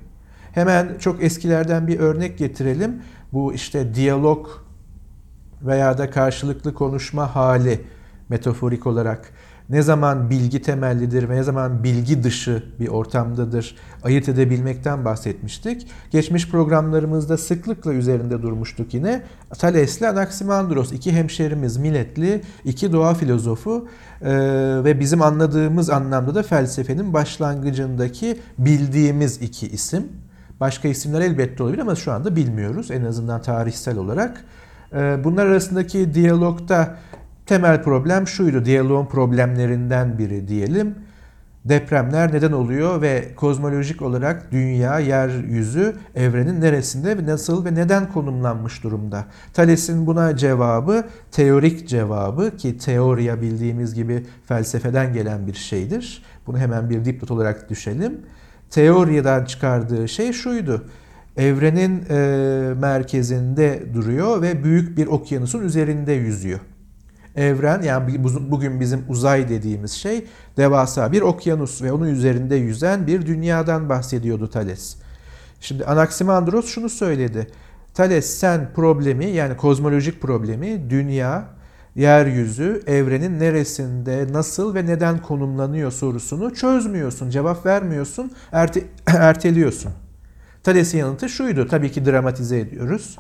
Hemen 0.53 0.89
çok 0.99 1.23
eskilerden 1.23 1.87
bir 1.87 1.99
örnek 2.01 2.39
getirelim. 2.39 3.03
Bu 3.33 3.55
işte 3.55 3.95
diyalog 3.95 4.49
veya 5.63 5.99
da 5.99 6.11
karşılıklı 6.11 6.75
konuşma 6.75 7.35
hali 7.35 7.81
metaforik 8.29 8.87
olarak 8.87 9.33
ne 9.73 9.83
zaman 9.83 10.31
bilgi 10.31 10.63
temellidir 10.63 11.29
ve 11.29 11.37
ne 11.37 11.43
zaman 11.43 11.85
bilgi 11.85 12.23
dışı 12.23 12.63
bir 12.81 12.89
ortamdadır 12.89 13.77
ayırt 14.03 14.29
edebilmekten 14.29 15.05
bahsetmiştik. 15.05 15.87
Geçmiş 16.11 16.51
programlarımızda 16.51 17.37
sıklıkla 17.37 17.93
üzerinde 17.93 18.43
durmuştuk 18.43 18.95
yine. 18.95 19.23
Thales 19.59 19.99
ile 19.99 20.09
Anaximandros 20.09 20.93
iki 20.93 21.13
hemşerimiz, 21.13 21.77
milletli, 21.77 22.43
iki 22.65 22.93
doğa 22.93 23.15
filozofu 23.15 23.89
e, 24.23 24.31
ve 24.85 25.01
bizim 25.01 25.23
anladığımız 25.23 25.91
anlamda 25.91 26.35
da 26.35 26.43
felsefenin 26.43 27.13
başlangıcındaki 27.13 28.39
bildiğimiz 28.59 29.43
iki 29.43 29.69
isim. 29.69 30.09
Başka 30.61 30.89
isimler 30.89 31.21
elbette 31.21 31.63
olabilir 31.63 31.83
ama 31.83 31.95
şu 31.95 32.13
anda 32.13 32.37
bilmiyoruz 32.37 32.91
en 32.91 33.05
azından 33.05 33.43
tarihsel 33.43 33.99
olarak. 33.99 34.45
E, 34.93 35.25
bunlar 35.25 35.47
arasındaki 35.47 36.15
diyalogda 36.15 36.97
Temel 37.47 37.83
problem 37.83 38.27
şuydu, 38.27 38.65
diyaloğun 38.65 39.07
problemlerinden 39.07 40.19
biri 40.19 40.49
diyelim. 40.49 40.95
Depremler 41.65 42.33
neden 42.33 42.53
oluyor 42.53 43.03
ve 43.03 43.35
kozmolojik 43.37 44.03
olarak 44.03 44.53
dünya, 44.53 44.99
yeryüzü, 44.99 45.97
evrenin 46.15 46.61
neresinde 46.61 47.19
ve 47.19 47.27
nasıl 47.27 47.65
ve 47.65 47.75
neden 47.75 48.09
konumlanmış 48.13 48.85
durumda? 48.85 49.25
Thales'in 49.53 50.07
buna 50.07 50.37
cevabı 50.37 51.05
teorik 51.31 51.89
cevabı 51.89 52.57
ki 52.57 52.79
teoriya 52.79 53.43
bildiğimiz 53.43 53.95
gibi 53.95 54.27
felsefeden 54.47 55.13
gelen 55.13 55.47
bir 55.47 55.55
şeydir. 55.55 56.23
Bunu 56.47 56.59
hemen 56.59 56.91
bir 56.91 57.05
dipnot 57.05 57.31
olarak 57.31 57.71
düşelim. 57.71 58.21
Teoriden 58.71 59.45
çıkardığı 59.45 60.09
şey 60.09 60.33
şuydu. 60.33 60.85
Evrenin 61.37 62.05
e, 62.11 62.75
merkezinde 62.75 63.83
duruyor 63.95 64.43
ve 64.43 64.65
büyük 64.65 64.99
bir 64.99 65.07
okyanusun 65.07 65.63
üzerinde 65.63 66.13
yüzüyor. 66.13 66.61
Evren 67.37 67.83
yani 67.83 68.25
bugün 68.51 68.81
bizim 68.81 69.05
uzay 69.09 69.49
dediğimiz 69.49 69.93
şey 69.93 70.27
devasa 70.57 71.13
bir 71.13 71.23
okyanus 71.23 71.83
ve 71.83 71.93
onun 71.93 72.07
üzerinde 72.07 72.57
yüzen 72.57 73.07
bir 73.07 73.27
dünyadan 73.27 73.89
bahsediyordu 73.89 74.51
Thales. 74.51 74.97
Şimdi 75.61 75.85
Anaximandros 75.85 76.67
şunu 76.67 76.89
söyledi. 76.89 77.47
Thales 77.95 78.27
sen 78.27 78.73
problemi 78.75 79.27
yani 79.27 79.57
kozmolojik 79.57 80.23
problemi 80.23 80.91
dünya, 80.91 81.45
yeryüzü, 81.95 82.83
evrenin 82.87 83.41
neresinde, 83.41 84.27
nasıl 84.33 84.75
ve 84.75 84.87
neden 84.87 85.23
konumlanıyor 85.23 85.93
sorusunu 85.93 86.55
çözmüyorsun, 86.55 87.31
cevap 87.31 87.67
vermiyorsun, 87.67 88.33
erte 88.53 88.85
erteliyorsun. 89.07 89.93
Thales'in 90.63 90.99
yanıtı 90.99 91.29
şuydu, 91.29 91.69
tabii 91.69 91.93
ki 91.93 92.05
dramatize 92.05 92.59
ediyoruz. 92.59 93.19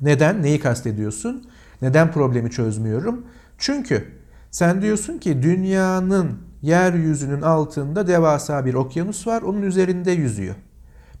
Neden, 0.00 0.42
neyi 0.42 0.60
kastediyorsun? 0.60 1.48
Neden 1.82 2.12
problemi 2.12 2.50
çözmüyorum? 2.50 3.26
Çünkü 3.58 4.04
sen 4.50 4.82
diyorsun 4.82 5.18
ki 5.18 5.42
dünyanın 5.42 6.38
yeryüzünün 6.62 7.42
altında 7.42 8.06
devasa 8.06 8.66
bir 8.66 8.74
okyanus 8.74 9.26
var, 9.26 9.42
onun 9.42 9.62
üzerinde 9.62 10.10
yüzüyor. 10.10 10.54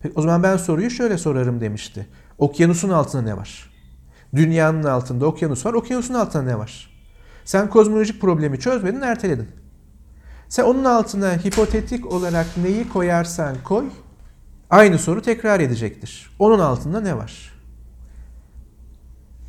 Peki, 0.02 0.14
o 0.16 0.22
zaman 0.22 0.42
ben 0.42 0.56
soruyu 0.56 0.90
şöyle 0.90 1.18
sorarım 1.18 1.60
demişti. 1.60 2.06
Okyanusun 2.38 2.90
altında 2.90 3.22
ne 3.22 3.36
var? 3.36 3.70
Dünyanın 4.34 4.82
altında 4.82 5.26
okyanus 5.26 5.66
var, 5.66 5.72
okyanusun 5.72 6.14
altında 6.14 6.42
ne 6.42 6.58
var? 6.58 6.90
Sen 7.44 7.70
kozmolojik 7.70 8.20
problemi 8.20 8.60
çözmedin, 8.60 9.00
erteledin. 9.00 9.48
Sen 10.48 10.64
onun 10.64 10.84
altına 10.84 11.32
hipotetik 11.32 12.12
olarak 12.12 12.46
neyi 12.62 12.88
koyarsan 12.88 13.56
koy, 13.64 13.84
aynı 14.70 14.98
soru 14.98 15.22
tekrar 15.22 15.60
edecektir. 15.60 16.30
Onun 16.38 16.58
altında 16.58 17.00
ne 17.00 17.16
var? 17.16 17.55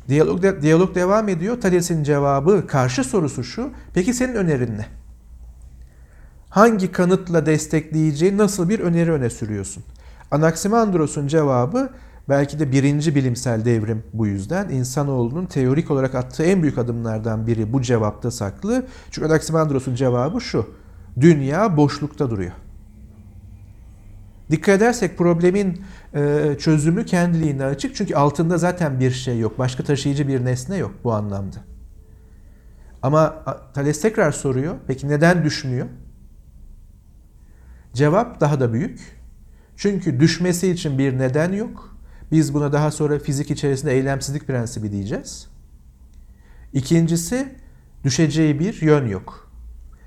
Diyalog, 0.08 0.42
de, 0.42 0.62
diyalog 0.62 0.94
devam 0.94 1.28
ediyor. 1.28 1.60
Thales'in 1.60 2.02
cevabı, 2.02 2.66
karşı 2.66 3.04
sorusu 3.04 3.44
şu. 3.44 3.70
Peki 3.94 4.14
senin 4.14 4.34
önerin 4.34 4.78
ne? 4.78 4.86
Hangi 6.50 6.92
kanıtla 6.92 7.46
destekleyeceği 7.46 8.36
nasıl 8.36 8.68
bir 8.68 8.80
öneri 8.80 9.12
öne 9.12 9.30
sürüyorsun? 9.30 9.84
Anaximandros'un 10.30 11.26
cevabı 11.26 11.90
belki 12.28 12.58
de 12.58 12.72
birinci 12.72 13.14
bilimsel 13.14 13.64
devrim 13.64 14.02
bu 14.12 14.26
yüzden. 14.26 14.68
insanoğlunun 14.68 15.46
teorik 15.46 15.90
olarak 15.90 16.14
attığı 16.14 16.42
en 16.42 16.62
büyük 16.62 16.78
adımlardan 16.78 17.46
biri 17.46 17.72
bu 17.72 17.82
cevapta 17.82 18.30
saklı. 18.30 18.86
Çünkü 19.10 19.28
Anaximandros'un 19.28 19.94
cevabı 19.94 20.40
şu. 20.40 20.66
Dünya 21.20 21.76
boşlukta 21.76 22.30
duruyor. 22.30 22.52
Dikkat 24.50 24.76
edersek 24.76 25.18
problemin 25.18 25.82
çözümü 26.58 27.06
kendiliğinden 27.06 27.68
açık. 27.68 27.96
Çünkü 27.96 28.14
altında 28.14 28.58
zaten 28.58 29.00
bir 29.00 29.10
şey 29.10 29.38
yok. 29.38 29.58
Başka 29.58 29.84
taşıyıcı 29.84 30.28
bir 30.28 30.44
nesne 30.44 30.76
yok 30.76 30.94
bu 31.04 31.12
anlamda. 31.12 31.56
Ama 33.02 33.44
Thales 33.74 34.00
tekrar 34.00 34.32
soruyor. 34.32 34.76
Peki 34.86 35.08
neden 35.08 35.44
düşmüyor? 35.44 35.86
Cevap 37.94 38.40
daha 38.40 38.60
da 38.60 38.72
büyük. 38.72 39.18
Çünkü 39.76 40.20
düşmesi 40.20 40.70
için 40.70 40.98
bir 40.98 41.18
neden 41.18 41.52
yok. 41.52 41.96
Biz 42.32 42.54
buna 42.54 42.72
daha 42.72 42.90
sonra 42.90 43.18
fizik 43.18 43.50
içerisinde 43.50 43.92
eylemsizlik 43.92 44.46
prensibi 44.46 44.92
diyeceğiz. 44.92 45.46
İkincisi 46.72 47.54
düşeceği 48.04 48.58
bir 48.58 48.82
yön 48.82 49.06
yok. 49.06 49.50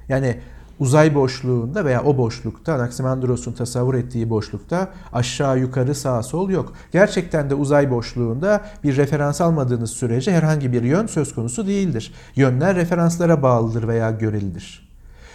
Yani 0.09 0.39
uzay 0.81 1.15
boşluğunda 1.15 1.85
veya 1.85 2.03
o 2.03 2.17
boşlukta 2.17 2.73
Anaximandros'un 2.73 3.53
tasavvur 3.53 3.95
ettiği 3.95 4.29
boşlukta 4.29 4.89
aşağı 5.13 5.59
yukarı 5.59 5.95
sağ 5.95 6.23
sol 6.23 6.49
yok. 6.49 6.73
Gerçekten 6.91 7.49
de 7.49 7.55
uzay 7.55 7.91
boşluğunda 7.91 8.61
bir 8.83 8.97
referans 8.97 9.41
almadığınız 9.41 9.91
sürece 9.91 10.31
herhangi 10.31 10.73
bir 10.73 10.83
yön 10.83 11.07
söz 11.07 11.35
konusu 11.35 11.67
değildir. 11.67 12.13
Yönler 12.35 12.75
referanslara 12.75 13.43
bağlıdır 13.43 13.87
veya 13.87 14.11
görelidir. 14.11 14.89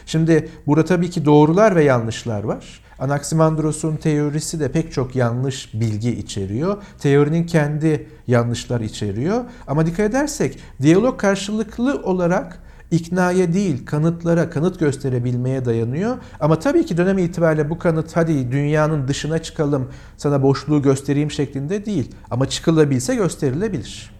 Şimdi 0.07 0.49
burada 0.67 0.85
tabii 0.85 1.11
ki 1.11 1.25
doğrular 1.25 1.77
ve 1.77 1.85
yanlışlar 1.85 2.45
var. 2.45 2.81
Anaximandros'un 2.99 3.97
teorisi 3.97 4.61
de 4.61 4.73
pek 4.73 4.93
çok 4.93 5.17
yanlış 5.17 5.75
bilgi 5.75 6.11
içeriyor. 6.11 6.77
Teorinin 6.99 7.47
kendi 7.47 8.09
yanlışlar 8.27 8.81
içeriyor. 8.81 9.45
Ama 9.67 9.87
dikkat 9.87 10.11
edersek 10.11 10.59
diyalog 10.83 11.21
karşılıklı 11.21 12.03
olarak 12.03 12.66
iknaya 12.91 13.53
değil 13.53 13.87
kanıtlara, 13.87 14.51
kanıt 14.51 14.81
gösterebilmeye 14.81 15.65
dayanıyor. 15.65 16.17
Ama 16.41 16.59
tabii 16.59 16.87
ki 16.87 16.97
dönem 16.97 17.19
itibariyle 17.19 17.71
bu 17.71 17.79
kanıt 17.79 18.17
hadi 18.17 18.53
dünyanın 18.53 19.09
dışına 19.09 19.39
çıkalım 19.39 19.89
sana 20.17 20.43
boşluğu 20.43 20.83
göstereyim 20.83 21.31
şeklinde 21.31 21.87
değil. 21.87 22.11
Ama 22.31 22.49
çıkılabilse 22.49 23.15
gösterilebilir. 23.15 24.11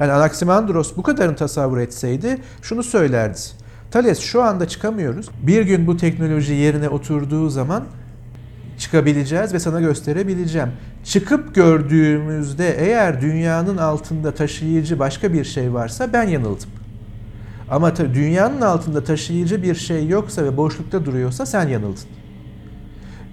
Yani 0.00 0.12
Anaximandros 0.12 0.96
bu 0.96 1.02
kadarını 1.02 1.36
tasavvur 1.36 1.78
etseydi 1.78 2.38
şunu 2.62 2.82
söylerdi. 2.82 3.38
Thales 3.90 4.20
şu 4.20 4.42
anda 4.42 4.68
çıkamıyoruz. 4.68 5.28
Bir 5.42 5.62
gün 5.62 5.86
bu 5.86 5.96
teknoloji 5.96 6.52
yerine 6.54 6.88
oturduğu 6.88 7.48
zaman 7.48 7.84
çıkabileceğiz 8.78 9.54
ve 9.54 9.58
sana 9.58 9.80
gösterebileceğim. 9.80 10.68
Çıkıp 11.04 11.54
gördüğümüzde 11.54 12.76
eğer 12.78 13.20
dünyanın 13.20 13.76
altında 13.76 14.34
taşıyıcı 14.34 14.98
başka 14.98 15.32
bir 15.32 15.44
şey 15.44 15.74
varsa 15.74 16.12
ben 16.12 16.22
yanıldım. 16.22 16.68
Ama 17.70 17.94
tabii 17.94 18.14
dünyanın 18.14 18.60
altında 18.60 19.04
taşıyıcı 19.04 19.62
bir 19.62 19.74
şey 19.74 20.08
yoksa 20.08 20.44
ve 20.44 20.56
boşlukta 20.56 21.04
duruyorsa 21.04 21.46
sen 21.46 21.68
yanıldın. 21.68 22.04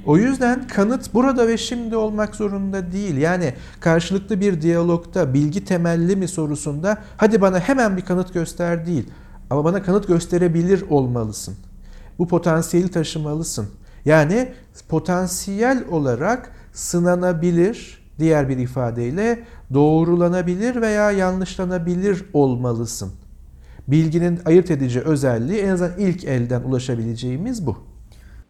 O 0.05 0.17
yüzden 0.17 0.67
kanıt 0.67 1.13
burada 1.13 1.47
ve 1.47 1.57
şimdi 1.57 1.95
olmak 1.95 2.35
zorunda 2.35 2.91
değil. 2.91 3.17
Yani 3.17 3.53
karşılıklı 3.79 4.41
bir 4.41 4.61
diyalogta 4.61 5.33
bilgi 5.33 5.65
temelli 5.65 6.15
mi 6.15 6.27
sorusunda 6.27 6.97
hadi 7.17 7.41
bana 7.41 7.59
hemen 7.59 7.97
bir 7.97 8.01
kanıt 8.01 8.33
göster 8.33 8.85
değil. 8.85 9.09
Ama 9.49 9.63
bana 9.63 9.83
kanıt 9.83 10.07
gösterebilir 10.07 10.83
olmalısın. 10.89 11.55
Bu 12.19 12.27
potansiyeli 12.27 12.91
taşımalısın. 12.91 13.67
Yani 14.05 14.53
potansiyel 14.89 15.83
olarak 15.91 16.51
sınanabilir, 16.73 18.03
diğer 18.19 18.49
bir 18.49 18.57
ifadeyle 18.57 19.43
doğrulanabilir 19.73 20.81
veya 20.81 21.11
yanlışlanabilir 21.11 22.25
olmalısın. 22.33 23.11
Bilginin 23.87 24.39
ayırt 24.45 24.71
edici 24.71 25.01
özelliği 25.01 25.61
en 25.61 25.69
azından 25.69 25.97
ilk 25.97 26.23
elden 26.23 26.61
ulaşabileceğimiz 26.61 27.67
bu. 27.67 27.77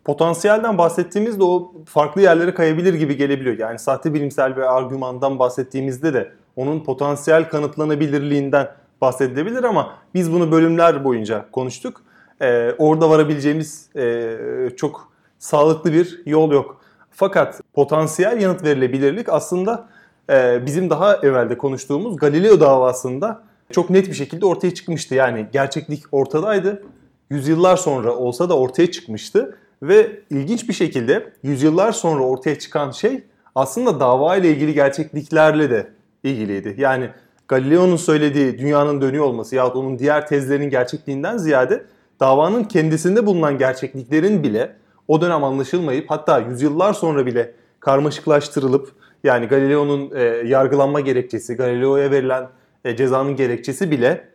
Potansiyelden 0.06 0.78
bahsettiğimizde 0.78 1.44
o 1.44 1.74
farklı 1.86 2.22
yerlere 2.22 2.54
kayabilir 2.54 2.94
gibi 2.94 3.18
gelebiliyor. 3.18 3.58
Yani 3.58 3.80
sahte 3.80 4.14
bilimsel 4.14 4.56
bir 4.56 4.78
argümandan 4.78 5.40
bahsettiğimizde 5.40 6.14
de 6.14 6.32
onun 6.56 6.84
potansiyel 6.84 7.50
kanıtlanabilirliğinden 7.50 8.68
bahsedilebilir 9.02 9.64
ama 9.64 9.94
biz 10.14 10.34
bunu 10.34 10.52
bölümler 10.52 11.04
boyunca 11.04 11.46
konuştuk. 11.52 12.02
Ee, 12.42 12.72
orada 12.78 13.10
varabileceğimiz 13.10 13.90
e, 13.96 14.38
çok 14.78 15.14
sağlıklı 15.40 15.94
bir 15.94 16.22
yol 16.26 16.52
yok. 16.52 16.82
Fakat 17.12 17.62
potansiyel 17.74 18.42
yanıt 18.42 18.64
verilebilirlik 18.64 19.30
aslında 19.30 19.88
e, 20.30 20.66
bizim 20.66 20.90
daha 20.90 21.16
evvelde 21.16 21.58
konuştuğumuz 21.58 22.18
Galileo 22.18 22.60
davasında 22.60 23.44
çok 23.72 23.90
net 23.90 24.08
bir 24.08 24.14
şekilde 24.14 24.46
ortaya 24.46 24.74
çıkmıştı. 24.74 25.16
Yani 25.16 25.48
gerçeklik 25.54 26.04
ortadaydı. 26.12 26.84
Yüzyıllar 27.30 27.78
sonra 27.78 28.16
olsa 28.16 28.50
da 28.50 28.58
ortaya 28.58 28.92
çıkmıştı. 28.92 29.58
Ve 29.84 30.20
ilginç 30.30 30.70
bir 30.70 30.74
şekilde 30.74 31.34
yüzyıllar 31.44 31.92
sonra 31.92 32.24
ortaya 32.24 32.60
çıkan 32.60 32.92
şey 32.92 33.24
aslında 33.56 34.00
dava 34.00 34.36
ile 34.36 34.50
ilgili 34.50 34.74
gerçekliklerle 34.74 35.70
de 35.70 35.88
ilgiliydi. 36.24 36.76
Yani 36.78 37.10
Galileo'nun 37.48 37.96
söylediği 37.96 38.60
dünyanın 38.60 39.02
dönüyor 39.02 39.26
olması 39.26 39.56
yahut 39.56 39.76
onun 39.76 40.00
diğer 40.00 40.28
tezlerinin 40.28 40.70
gerçekliğinden 40.70 41.38
ziyade 41.38 41.86
davanın 42.20 42.64
kendisinde 42.64 43.26
bulunan 43.26 43.58
gerçekliklerin 43.58 44.44
bile 44.44 44.76
o 45.08 45.22
dönem 45.22 45.44
anlaşılmayıp 45.44 46.12
hatta 46.12 46.40
yüzyıllar 46.40 46.94
sonra 46.94 47.26
bile 47.26 47.54
karmaşıklaştırılıp 47.80 48.92
yani 49.24 49.46
Galileo'nun 49.46 50.12
e, 50.16 50.22
yargılanma 50.24 51.00
gerekçesi, 51.00 51.56
Galileo'ya 51.56 52.12
verilen 52.12 52.48
cezanın 52.98 53.36
gerekçesi 53.36 53.92
bile 53.92 54.28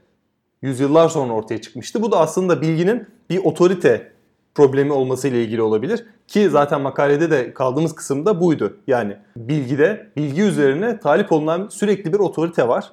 yüzyıllar 0.63 1.09
sonra 1.09 1.33
ortaya 1.33 1.61
çıkmıştı. 1.61 2.03
Bu 2.03 2.13
da 2.13 2.19
aslında 2.19 2.61
bilginin 2.61 3.07
bir 3.31 3.45
otorite 3.45 4.13
problemi 4.55 4.93
olması 4.93 5.29
ile 5.29 5.45
ilgili 5.45 5.63
olabilir. 5.63 6.07
Ki 6.29 6.51
zaten 6.51 6.81
makalede 6.81 7.31
de 7.31 7.55
kaldığımız 7.55 7.95
kısımda 7.95 8.41
buydu. 8.41 8.77
Yani 8.87 9.17
bilgide, 9.37 10.11
bilgi 10.17 10.43
üzerine 10.43 11.01
talip 11.01 11.33
olunan 11.33 11.69
sürekli 11.71 12.13
bir 12.13 12.19
otorite 12.19 12.69
var. 12.69 12.93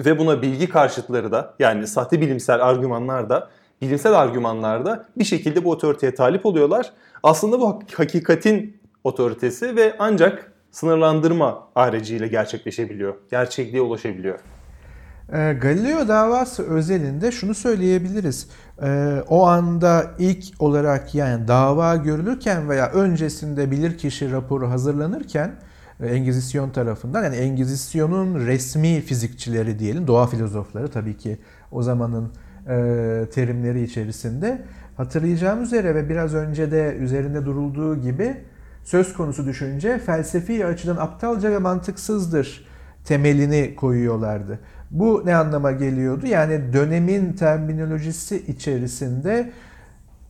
Ve 0.00 0.18
buna 0.18 0.42
bilgi 0.42 0.68
karşıtları 0.68 1.32
da 1.32 1.54
yani 1.58 1.86
sahte 1.86 2.20
bilimsel 2.20 2.66
argümanlar 2.66 3.30
da 3.30 3.50
bilimsel 3.82 4.18
argümanlarda 4.18 5.06
bir 5.16 5.24
şekilde 5.24 5.64
bu 5.64 5.70
otoriteye 5.70 6.14
talip 6.14 6.46
oluyorlar. 6.46 6.92
Aslında 7.22 7.60
bu 7.60 7.82
hakikatin 7.94 8.80
otoritesi 9.04 9.76
ve 9.76 9.96
ancak 9.98 10.52
sınırlandırma 10.70 11.68
aracıyla 11.74 12.26
gerçekleşebiliyor. 12.26 13.14
Gerçekliğe 13.30 13.82
ulaşabiliyor. 13.82 14.38
Ee, 15.32 15.56
Galileo 15.60 16.08
davası 16.08 16.62
özelinde 16.62 17.32
şunu 17.32 17.54
söyleyebiliriz. 17.54 18.48
Ee, 18.82 19.22
o 19.28 19.46
anda 19.46 20.10
ilk 20.18 20.44
olarak 20.58 21.14
yani 21.14 21.48
dava 21.48 21.96
görülürken 21.96 22.68
veya 22.68 22.90
öncesinde 22.90 23.70
bilirkişi 23.70 24.32
raporu 24.32 24.70
hazırlanırken 24.70 25.50
e, 26.00 26.06
Engizisyon 26.06 26.70
tarafından 26.70 27.24
yani 27.24 27.36
Engizisyon'un 27.36 28.46
resmi 28.46 29.00
fizikçileri 29.00 29.78
diyelim, 29.78 30.06
doğa 30.06 30.26
filozofları 30.26 30.88
tabii 30.88 31.16
ki 31.16 31.38
o 31.72 31.82
zamanın 31.82 32.32
e, 32.68 32.76
terimleri 33.34 33.82
içerisinde 33.82 34.62
hatırlayacağım 34.96 35.62
üzere 35.62 35.94
ve 35.94 36.08
biraz 36.08 36.34
önce 36.34 36.70
de 36.70 36.96
üzerinde 37.00 37.44
durulduğu 37.44 38.00
gibi 38.00 38.36
söz 38.84 39.14
konusu 39.14 39.46
düşünce 39.46 39.98
felsefi 39.98 40.66
açıdan 40.66 40.96
aptalca 40.96 41.50
ve 41.50 41.58
mantıksızdır 41.58 42.66
temelini 43.04 43.74
koyuyorlardı. 43.76 44.58
Bu 44.94 45.22
ne 45.24 45.36
anlama 45.36 45.72
geliyordu? 45.72 46.26
Yani 46.26 46.72
dönemin 46.72 47.32
terminolojisi 47.32 48.44
içerisinde 48.48 49.52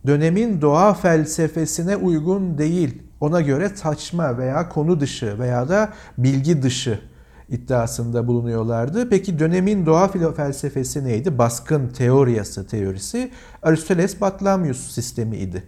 dönemin 0.06 0.60
doğa 0.60 0.94
felsefesine 0.94 1.96
uygun 1.96 2.58
değil. 2.58 3.02
Ona 3.20 3.40
göre 3.40 3.68
saçma 3.68 4.38
veya 4.38 4.68
konu 4.68 5.00
dışı 5.00 5.38
veya 5.38 5.68
da 5.68 5.92
bilgi 6.18 6.62
dışı 6.62 7.00
iddiasında 7.48 8.26
bulunuyorlardı. 8.26 9.08
Peki 9.10 9.38
dönemin 9.38 9.86
doğa 9.86 10.08
felsefesi 10.32 11.04
neydi? 11.04 11.38
Baskın 11.38 11.88
teoriyası 11.88 12.66
teorisi 12.66 13.30
Aristoteles 13.62 14.20
Batlamyus 14.20 14.94
sistemiydi. 14.94 15.62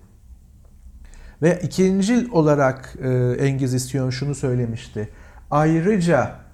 Ve 1.42 1.61
ikincil 1.62 2.30
olarak 2.30 2.96
e, 3.02 3.09
Engizisyon 3.38 4.11
şunu 4.11 4.35
söylemişti. 4.35 5.09
Ayrıca 5.50 6.45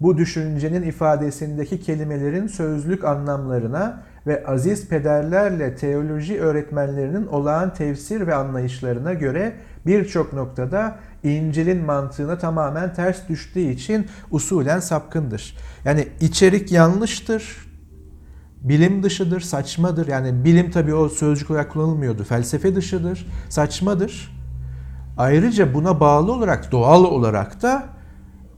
bu 0.00 0.16
düşüncenin 0.16 0.82
ifadesindeki 0.82 1.80
kelimelerin 1.80 2.46
sözlük 2.46 3.04
anlamlarına 3.04 4.02
ve 4.26 4.46
aziz 4.46 4.88
pederlerle 4.88 5.76
teoloji 5.76 6.40
öğretmenlerinin 6.40 7.26
olağan 7.26 7.74
tefsir 7.74 8.26
ve 8.26 8.34
anlayışlarına 8.34 9.12
göre 9.12 9.52
birçok 9.86 10.32
noktada 10.32 10.98
İncil'in 11.22 11.84
mantığına 11.84 12.38
tamamen 12.38 12.94
ters 12.94 13.28
düştüğü 13.28 13.60
için 13.60 14.06
usulen 14.30 14.80
sapkındır. 14.80 15.56
Yani 15.84 16.08
içerik 16.20 16.72
yanlıştır, 16.72 17.66
bilim 18.62 19.02
dışıdır, 19.02 19.40
saçmadır. 19.40 20.08
Yani 20.08 20.44
bilim 20.44 20.70
tabii 20.70 20.94
o 20.94 21.08
sözcük 21.08 21.50
olarak 21.50 21.72
kullanılmıyordu. 21.72 22.24
Felsefe 22.24 22.74
dışıdır, 22.74 23.26
saçmadır. 23.48 24.36
Ayrıca 25.18 25.74
buna 25.74 26.00
bağlı 26.00 26.32
olarak 26.32 26.72
doğal 26.72 27.04
olarak 27.04 27.62
da 27.62 27.95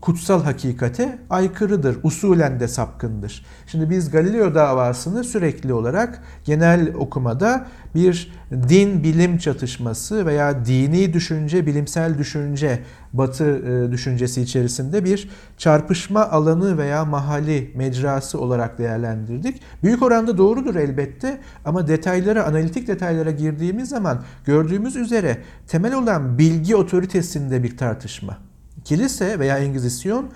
kutsal 0.01 0.43
hakikate 0.43 1.19
aykırıdır, 1.31 1.99
usulen 2.03 2.61
de 2.61 2.69
sapkındır. 2.69 3.47
Şimdi 3.67 3.91
biz 3.91 4.11
Galileo 4.11 4.55
davasını 4.55 5.25
sürekli 5.25 5.73
olarak 5.73 6.23
genel 6.45 6.95
okumada 6.95 7.67
bir 7.95 8.33
din 8.69 9.05
bilim 9.05 9.39
çatışması 9.39 10.27
veya 10.27 10.65
dini 10.65 11.13
düşünce, 11.13 11.67
bilimsel 11.67 12.19
düşünce, 12.19 12.83
batı 13.13 13.45
e, 13.45 13.93
düşüncesi 13.93 14.43
içerisinde 14.43 15.05
bir 15.05 15.31
çarpışma 15.57 16.29
alanı 16.29 16.79
veya 16.79 17.05
mahalli 17.05 17.73
mecrası 17.75 18.41
olarak 18.41 18.79
değerlendirdik. 18.79 19.61
Büyük 19.83 20.03
oranda 20.03 20.39
doğrudur 20.39 20.75
elbette 20.77 21.41
ama 21.65 21.89
detaylara, 21.89 22.45
analitik 22.45 22.89
detaylara 22.89 23.31
girdiğimiz 23.31 23.89
zaman 23.89 24.23
gördüğümüz 24.45 24.97
üzere 24.97 25.39
temel 25.69 25.95
olan 25.95 26.39
bilgi 26.39 26.77
otoritesinde 26.77 27.63
bir 27.63 27.77
tartışma. 27.77 28.48
Kilise 28.89 29.39
veya 29.39 29.59
Engizisyon 29.59 30.31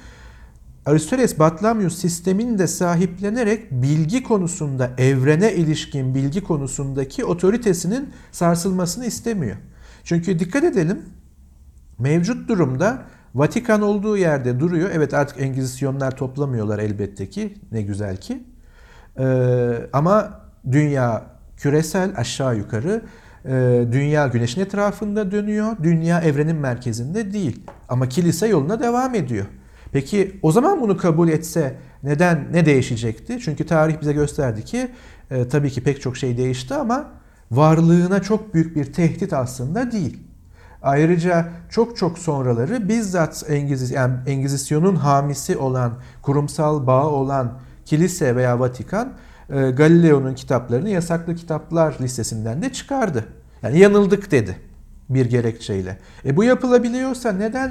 Aristoteles 0.87 1.39
Batlamyus 1.39 1.99
sistemini 1.99 2.59
de 2.59 2.67
sahiplenerek 2.67 3.73
bilgi 3.73 4.23
konusunda, 4.23 4.91
evrene 4.99 5.55
ilişkin 5.55 6.15
bilgi 6.15 6.45
konusundaki 6.45 7.25
otoritesinin 7.25 8.11
sarsılmasını 8.33 9.07
istemiyor. 9.07 9.57
Çünkü 10.05 10.39
dikkat 10.39 10.65
edelim, 10.65 11.03
mevcut 11.99 12.49
durumda 12.49 13.03
Vatikan 13.35 13.83
olduğu 13.83 14.17
yerde 14.17 14.61
duruyor. 14.61 14.91
Evet 14.95 15.15
artık 15.15 15.41
Engizisyonlar 15.41 16.17
toplamıyorlar 16.17 16.79
elbette 16.79 17.31
ki, 17.31 17.55
ne 17.73 17.83
güzel 17.83 18.17
ki. 18.17 18.43
Ee, 19.19 19.87
ama 19.93 20.41
dünya 20.73 21.27
küresel 21.57 22.13
aşağı 22.17 22.57
yukarı 22.57 23.03
dünya 23.93 24.27
güneşin 24.27 24.61
etrafında 24.61 25.31
dönüyor. 25.31 25.77
Dünya 25.83 26.21
evrenin 26.21 26.57
merkezinde 26.57 27.33
değil. 27.33 27.61
Ama 27.89 28.09
kilise 28.09 28.47
yoluna 28.49 28.81
devam 28.81 29.15
ediyor. 29.15 29.47
Peki 29.93 30.39
o 30.43 30.53
zaman 30.53 30.81
bunu 30.81 30.97
kabul 30.97 31.29
etse 31.29 31.77
neden 32.03 32.47
ne 32.53 32.67
değişecekti? 32.67 33.39
Çünkü 33.41 33.67
tarih 33.67 34.01
bize 34.01 34.13
gösterdi 34.13 34.65
ki 34.65 34.89
e, 35.31 35.49
tabii 35.49 35.71
ki 35.71 35.83
pek 35.83 36.01
çok 36.01 36.17
şey 36.17 36.37
değişti 36.37 36.75
ama 36.75 37.11
varlığına 37.51 38.23
çok 38.23 38.55
büyük 38.55 38.77
bir 38.77 38.93
tehdit 38.93 39.33
aslında 39.33 39.93
değil. 39.93 40.19
Ayrıca 40.83 41.49
çok 41.71 41.97
çok 41.97 42.19
sonraları 42.19 42.89
bizzat 42.89 43.45
Engiziz, 43.49 43.91
yani 43.91 44.15
Engizisyon'un 44.27 44.97
hamisi 44.97 45.57
olan, 45.57 45.93
kurumsal 46.23 46.87
bağı 46.87 47.09
olan 47.09 47.59
kilise 47.85 48.37
veya 48.37 48.61
Vatikan 48.61 49.13
e, 49.51 49.71
Galileo'nun 49.71 50.35
kitaplarını 50.35 50.89
yasaklı 50.89 51.35
kitaplar 51.35 51.95
listesinden 52.01 52.63
de 52.63 52.73
çıkardı. 52.73 53.25
Yani 53.63 53.79
yanıldık 53.79 54.31
dedi 54.31 54.57
bir 55.09 55.27
gerekçeyle. 55.27 55.99
E 56.25 56.37
bu 56.37 56.45
yapılabiliyorsa 56.45 57.33
neden 57.33 57.71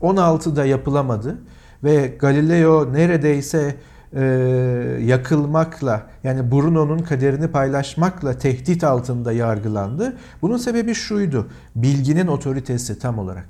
1616'da 0.00 0.64
yapılamadı? 0.64 1.38
Ve 1.84 2.06
Galileo 2.18 2.92
neredeyse 2.92 3.76
e, 4.14 4.22
yakılmakla 5.00 6.06
yani 6.24 6.52
Bruno'nun 6.52 6.98
kaderini 6.98 7.48
paylaşmakla 7.48 8.38
tehdit 8.38 8.84
altında 8.84 9.32
yargılandı. 9.32 10.16
Bunun 10.42 10.56
sebebi 10.56 10.94
şuydu. 10.94 11.48
Bilginin 11.76 12.26
otoritesi 12.26 12.98
tam 12.98 13.18
olarak. 13.18 13.48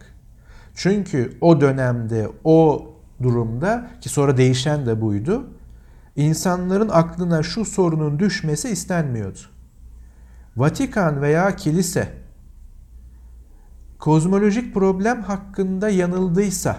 Çünkü 0.74 1.32
o 1.40 1.60
dönemde 1.60 2.28
o 2.44 2.86
durumda 3.22 3.86
ki 4.00 4.08
sonra 4.08 4.36
değişen 4.36 4.86
de 4.86 5.00
buydu. 5.00 5.46
İnsanların 6.16 6.88
aklına 6.88 7.42
şu 7.42 7.64
sorunun 7.64 8.18
düşmesi 8.18 8.68
istenmiyordu. 8.68 9.38
Vatikan 10.56 11.22
veya 11.22 11.56
kilise 11.56 12.12
kozmolojik 13.98 14.74
problem 14.74 15.22
hakkında 15.22 15.88
yanıldıysa 15.88 16.76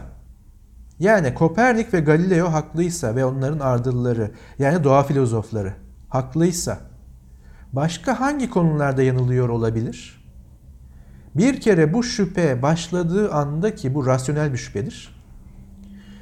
yani 0.99 1.33
Kopernik 1.33 1.93
ve 1.93 1.99
Galileo 1.99 2.51
haklıysa 2.51 3.15
ve 3.15 3.25
onların 3.25 3.59
ardılları 3.59 4.31
yani 4.59 4.83
doğa 4.83 5.03
filozofları 5.03 5.73
haklıysa 6.09 6.79
başka 7.73 8.19
hangi 8.19 8.49
konularda 8.49 9.03
yanılıyor 9.03 9.49
olabilir? 9.49 10.23
Bir 11.35 11.61
kere 11.61 11.93
bu 11.93 12.03
şüphe 12.03 12.61
başladığı 12.61 13.31
anda 13.31 13.75
ki 13.75 13.95
bu 13.95 14.05
rasyonel 14.05 14.53
bir 14.53 14.57
şüphedir. 14.57 15.23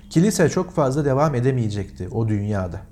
Kilise 0.10 0.50
çok 0.50 0.72
fazla 0.72 1.06
devam 1.06 1.36
edemeyecekti 1.36 2.10
o 2.10 2.28
dünyada. 2.28 2.91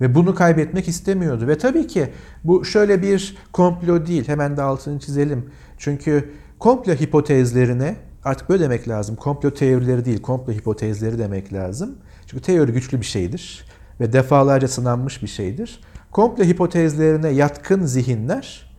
Ve 0.00 0.14
bunu 0.14 0.34
kaybetmek 0.34 0.88
istemiyordu. 0.88 1.46
Ve 1.46 1.58
tabii 1.58 1.86
ki 1.86 2.08
bu 2.44 2.64
şöyle 2.64 3.02
bir 3.02 3.36
komplo 3.52 4.06
değil. 4.06 4.28
Hemen 4.28 4.56
de 4.56 4.62
altını 4.62 5.00
çizelim. 5.00 5.50
Çünkü 5.78 6.32
komplo 6.58 6.92
hipotezlerine 6.92 7.96
artık 8.24 8.48
böyle 8.48 8.64
demek 8.64 8.88
lazım. 8.88 9.16
Komplo 9.16 9.50
teorileri 9.50 10.04
değil, 10.04 10.22
komplo 10.22 10.52
hipotezleri 10.52 11.18
demek 11.18 11.52
lazım. 11.52 11.96
Çünkü 12.26 12.42
teori 12.42 12.72
güçlü 12.72 13.00
bir 13.00 13.06
şeydir 13.06 13.66
ve 14.00 14.12
defalarca 14.12 14.68
sınanmış 14.68 15.22
bir 15.22 15.28
şeydir. 15.28 15.80
Komplo 16.10 16.44
hipotezlerine 16.44 17.28
yatkın 17.28 17.84
zihinler 17.84 18.72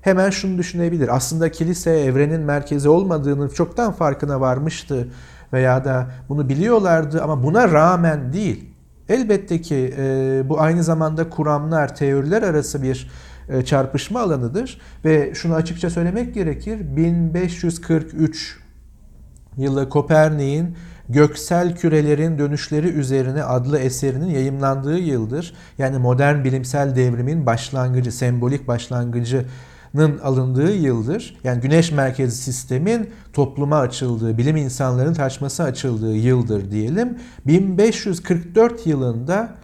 hemen 0.00 0.30
şunu 0.30 0.58
düşünebilir. 0.58 1.16
Aslında 1.16 1.50
kilise 1.50 1.90
evrenin 1.90 2.40
merkezi 2.40 2.88
olmadığını 2.88 3.54
çoktan 3.54 3.92
farkına 3.92 4.40
varmıştı 4.40 5.08
veya 5.52 5.84
da 5.84 6.10
bunu 6.28 6.48
biliyorlardı 6.48 7.22
ama 7.22 7.42
buna 7.42 7.72
rağmen 7.72 8.32
değil. 8.32 8.69
Elbette 9.10 9.60
ki 9.60 9.94
e, 9.98 10.42
bu 10.48 10.60
aynı 10.60 10.84
zamanda 10.84 11.30
kuramlar, 11.30 11.96
teoriler 11.96 12.42
arası 12.42 12.82
bir 12.82 13.10
e, 13.48 13.64
çarpışma 13.64 14.20
alanıdır 14.20 14.80
ve 15.04 15.34
şunu 15.34 15.54
açıkça 15.54 15.90
söylemek 15.90 16.34
gerekir. 16.34 16.96
1543 16.96 18.58
yılı 19.56 19.88
Kopernik'in 19.88 20.76
Göksel 21.08 21.76
Kürelerin 21.76 22.38
Dönüşleri 22.38 22.88
Üzerine 22.88 23.42
adlı 23.44 23.78
eserinin 23.78 24.28
yayımlandığı 24.28 24.98
yıldır. 24.98 25.54
Yani 25.78 25.98
modern 25.98 26.44
bilimsel 26.44 26.96
devrimin 26.96 27.46
başlangıcı, 27.46 28.12
sembolik 28.12 28.68
başlangıcının 29.94 30.18
alındığı 30.18 30.72
yıldır. 30.72 31.36
Yani 31.44 31.60
güneş 31.60 31.92
merkezi 31.92 32.36
sistemin 32.36 33.10
topluma 33.32 33.78
açıldığı, 33.78 34.38
bilim 34.38 34.56
insanlarının 34.56 35.14
tartışması 35.14 35.62
açıldığı 35.62 36.14
yıldır 36.14 36.70
diyelim. 36.70 37.18
1544 37.46 38.86
yılında 38.86 39.54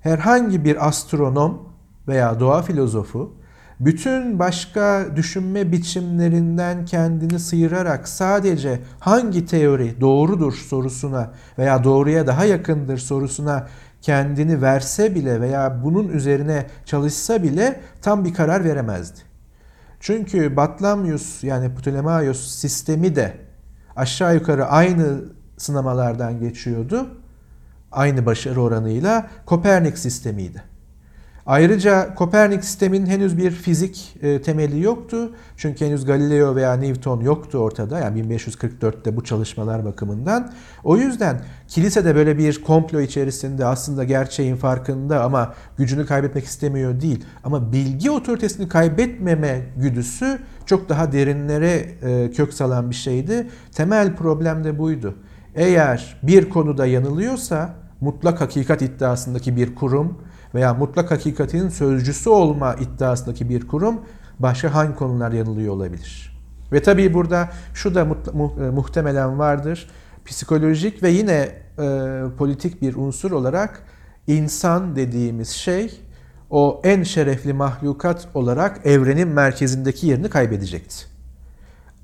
herhangi 0.00 0.64
bir 0.64 0.88
astronom 0.88 1.68
veya 2.08 2.40
doğa 2.40 2.62
filozofu 2.62 3.34
bütün 3.80 4.38
başka 4.38 5.06
düşünme 5.16 5.72
biçimlerinden 5.72 6.84
kendini 6.84 7.38
sıyırarak 7.38 8.08
sadece 8.08 8.80
hangi 9.00 9.46
teori 9.46 10.00
doğrudur 10.00 10.52
sorusuna 10.52 11.32
veya 11.58 11.84
doğruya 11.84 12.26
daha 12.26 12.44
yakındır 12.44 12.98
sorusuna 12.98 13.68
kendini 14.02 14.62
verse 14.62 15.14
bile 15.14 15.40
veya 15.40 15.80
bunun 15.84 16.08
üzerine 16.08 16.66
çalışsa 16.84 17.42
bile 17.42 17.80
tam 18.02 18.24
bir 18.24 18.34
karar 18.34 18.64
veremezdi. 18.64 19.29
Çünkü 20.00 20.56
Batlamyus 20.56 21.44
yani 21.44 21.74
Ptolemaios 21.74 22.56
sistemi 22.56 23.16
de 23.16 23.36
aşağı 23.96 24.34
yukarı 24.34 24.66
aynı 24.66 25.24
sınamalardan 25.56 26.40
geçiyordu. 26.40 27.08
Aynı 27.92 28.26
başarı 28.26 28.62
oranıyla 28.62 29.30
Kopernik 29.46 29.98
sistemiydi. 29.98 30.62
Ayrıca 31.50 32.14
Kopernik 32.14 32.64
sisteminin 32.64 33.06
henüz 33.06 33.38
bir 33.38 33.50
fizik 33.50 34.16
e, 34.22 34.42
temeli 34.42 34.80
yoktu. 34.80 35.32
Çünkü 35.56 35.86
henüz 35.86 36.04
Galileo 36.04 36.56
veya 36.56 36.74
Newton 36.74 37.20
yoktu 37.20 37.58
ortada. 37.58 37.98
Yani 37.98 38.20
1544'te 38.20 39.16
bu 39.16 39.24
çalışmalar 39.24 39.84
bakımından. 39.84 40.52
O 40.84 40.96
yüzden 40.96 41.40
kilise 41.68 42.04
de 42.04 42.14
böyle 42.14 42.38
bir 42.38 42.62
komplo 42.62 43.00
içerisinde 43.00 43.66
aslında 43.66 44.04
gerçeğin 44.04 44.56
farkında 44.56 45.24
ama 45.24 45.54
gücünü 45.78 46.06
kaybetmek 46.06 46.44
istemiyor 46.44 47.00
değil. 47.00 47.24
Ama 47.44 47.72
bilgi 47.72 48.10
otoritesini 48.10 48.68
kaybetmeme 48.68 49.62
güdüsü 49.76 50.38
çok 50.66 50.88
daha 50.88 51.12
derinlere 51.12 51.86
e, 52.02 52.30
kök 52.30 52.54
salan 52.54 52.90
bir 52.90 52.96
şeydi. 52.96 53.48
Temel 53.72 54.16
problem 54.16 54.64
de 54.64 54.78
buydu. 54.78 55.14
Eğer 55.54 56.20
bir 56.22 56.48
konuda 56.48 56.86
yanılıyorsa 56.86 57.74
mutlak 58.00 58.40
hakikat 58.40 58.82
iddiasındaki 58.82 59.56
bir 59.56 59.74
kurum 59.74 60.18
veya 60.54 60.74
mutlak 60.74 61.10
hakikatin 61.10 61.68
sözcüsü 61.68 62.30
olma 62.30 62.74
iddiasındaki 62.74 63.48
bir 63.48 63.68
kurum 63.68 64.00
başka 64.38 64.74
hangi 64.74 64.94
konular 64.94 65.32
yanılıyor 65.32 65.74
olabilir? 65.74 66.40
Ve 66.72 66.82
tabii 66.82 67.14
burada 67.14 67.48
şu 67.74 67.94
da 67.94 68.00
e, 68.00 68.70
muhtemelen 68.70 69.38
vardır. 69.38 69.90
Psikolojik 70.26 71.02
ve 71.02 71.10
yine 71.10 71.48
e, 71.78 72.22
politik 72.38 72.82
bir 72.82 72.96
unsur 72.96 73.30
olarak 73.30 73.82
insan 74.26 74.96
dediğimiz 74.96 75.48
şey 75.48 76.00
o 76.50 76.80
en 76.84 77.02
şerefli 77.02 77.52
mahlukat 77.52 78.28
olarak 78.34 78.86
evrenin 78.86 79.28
merkezindeki 79.28 80.06
yerini 80.06 80.28
kaybedecekti 80.28 81.10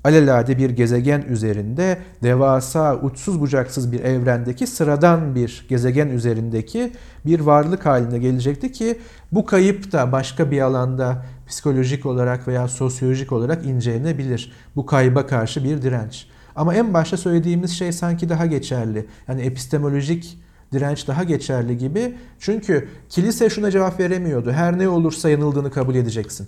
alelade 0.07 0.57
bir 0.57 0.69
gezegen 0.69 1.21
üzerinde 1.21 1.97
devasa, 2.23 2.95
uçsuz 2.95 3.41
bucaksız 3.41 3.91
bir 3.91 3.99
evrendeki 3.99 4.67
sıradan 4.67 5.35
bir 5.35 5.65
gezegen 5.69 6.07
üzerindeki 6.07 6.91
bir 7.25 7.39
varlık 7.39 7.85
haline 7.85 8.17
gelecekti 8.17 8.71
ki 8.71 8.99
bu 9.31 9.45
kayıp 9.45 9.91
da 9.91 10.11
başka 10.11 10.51
bir 10.51 10.61
alanda 10.61 11.25
psikolojik 11.47 12.05
olarak 12.05 12.47
veya 12.47 12.67
sosyolojik 12.67 13.31
olarak 13.31 13.65
incelenebilir. 13.65 14.51
Bu 14.75 14.85
kayba 14.85 15.27
karşı 15.27 15.63
bir 15.63 15.81
direnç. 15.81 16.27
Ama 16.55 16.73
en 16.75 16.93
başta 16.93 17.17
söylediğimiz 17.17 17.71
şey 17.71 17.91
sanki 17.91 18.29
daha 18.29 18.45
geçerli. 18.45 19.05
Yani 19.27 19.41
epistemolojik 19.41 20.39
direnç 20.73 21.07
daha 21.07 21.23
geçerli 21.23 21.77
gibi. 21.77 22.15
Çünkü 22.39 22.87
kilise 23.09 23.49
şuna 23.49 23.71
cevap 23.71 23.99
veremiyordu. 23.99 24.51
Her 24.51 24.77
ne 24.79 24.89
olursa 24.89 25.29
yanıldığını 25.29 25.71
kabul 25.71 25.95
edeceksin. 25.95 26.47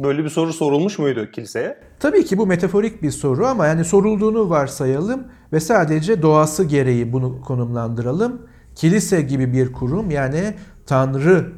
Böyle 0.00 0.24
bir 0.24 0.28
soru 0.28 0.52
sorulmuş 0.52 0.98
muydu 0.98 1.30
kiliseye? 1.30 1.78
Tabii 2.00 2.24
ki 2.24 2.38
bu 2.38 2.46
metaforik 2.46 3.02
bir 3.02 3.10
soru 3.10 3.46
ama 3.46 3.66
yani 3.66 3.84
sorulduğunu 3.84 4.50
varsayalım 4.50 5.24
ve 5.52 5.60
sadece 5.60 6.22
doğası 6.22 6.64
gereği 6.64 7.12
bunu 7.12 7.40
konumlandıralım. 7.40 8.42
Kilise 8.74 9.22
gibi 9.22 9.52
bir 9.52 9.72
kurum 9.72 10.10
yani 10.10 10.54
Tanrı 10.86 11.52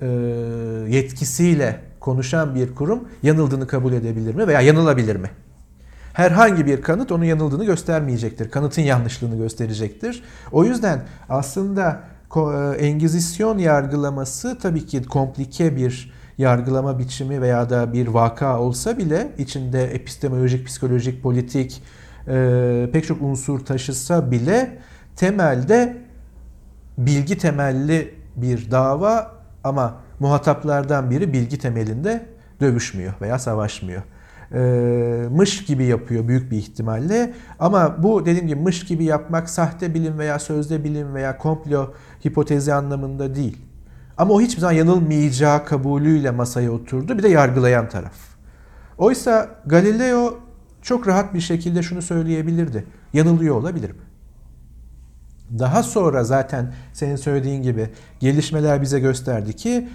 e, 0.00 0.06
yetkisiyle 0.88 1.80
konuşan 2.00 2.54
bir 2.54 2.74
kurum 2.74 3.08
yanıldığını 3.22 3.66
kabul 3.66 3.92
edebilir 3.92 4.34
mi 4.34 4.46
veya 4.46 4.60
yanılabilir 4.60 5.16
mi? 5.16 5.30
Herhangi 6.12 6.66
bir 6.66 6.82
kanıt 6.82 7.12
onun 7.12 7.24
yanıldığını 7.24 7.64
göstermeyecektir. 7.64 8.50
Kanıtın 8.50 8.82
yanlışlığını 8.82 9.36
gösterecektir. 9.36 10.22
O 10.52 10.64
yüzden 10.64 11.02
aslında 11.28 12.00
e, 12.36 12.76
Engizisyon 12.86 13.58
yargılaması 13.58 14.58
tabii 14.58 14.86
ki 14.86 15.02
komplike 15.02 15.76
bir 15.76 16.19
yargılama 16.40 16.98
biçimi 16.98 17.40
veya 17.40 17.70
da 17.70 17.92
bir 17.92 18.06
vaka 18.06 18.60
olsa 18.60 18.98
bile 18.98 19.32
içinde 19.38 19.84
epistemolojik, 19.84 20.66
psikolojik, 20.66 21.22
politik 21.22 21.82
e, 22.28 22.88
pek 22.92 23.06
çok 23.06 23.22
unsur 23.22 23.58
taşısa 23.60 24.30
bile 24.30 24.78
temelde 25.16 25.96
bilgi 26.98 27.38
temelli 27.38 28.14
bir 28.36 28.70
dava 28.70 29.32
ama 29.64 29.96
muhataplardan 30.20 31.10
biri 31.10 31.32
bilgi 31.32 31.58
temelinde 31.58 32.26
dövüşmüyor 32.60 33.12
veya 33.20 33.38
savaşmıyor. 33.38 34.02
E, 34.54 34.60
mış 35.30 35.64
gibi 35.64 35.84
yapıyor 35.84 36.28
büyük 36.28 36.50
bir 36.50 36.56
ihtimalle 36.56 37.34
ama 37.58 38.02
bu 38.02 38.26
dediğim 38.26 38.46
gibi 38.46 38.60
mış 38.60 38.84
gibi 38.84 39.04
yapmak 39.04 39.50
sahte 39.50 39.94
bilim 39.94 40.18
veya 40.18 40.38
sözde 40.38 40.84
bilim 40.84 41.14
veya 41.14 41.38
komplo 41.38 41.92
hipotezi 42.24 42.74
anlamında 42.74 43.34
değil. 43.34 43.69
Ama 44.20 44.34
o 44.34 44.40
hiçbir 44.40 44.60
zaman 44.60 44.72
yanılmayacağı 44.72 45.64
kabulüyle 45.64 46.30
masaya 46.30 46.72
oturdu. 46.72 47.18
Bir 47.18 47.22
de 47.22 47.28
yargılayan 47.28 47.88
taraf. 47.88 48.12
Oysa 48.98 49.48
Galileo 49.66 50.38
çok 50.82 51.08
rahat 51.08 51.34
bir 51.34 51.40
şekilde 51.40 51.82
şunu 51.82 52.02
söyleyebilirdi. 52.02 52.84
Yanılıyor 53.12 53.54
olabilir 53.54 53.90
mi? 53.90 54.02
Daha 55.58 55.82
sonra 55.82 56.24
zaten 56.24 56.72
senin 56.92 57.16
söylediğin 57.16 57.62
gibi 57.62 57.88
gelişmeler 58.20 58.82
bize 58.82 59.00
gösterdi 59.00 59.56
ki 59.56 59.88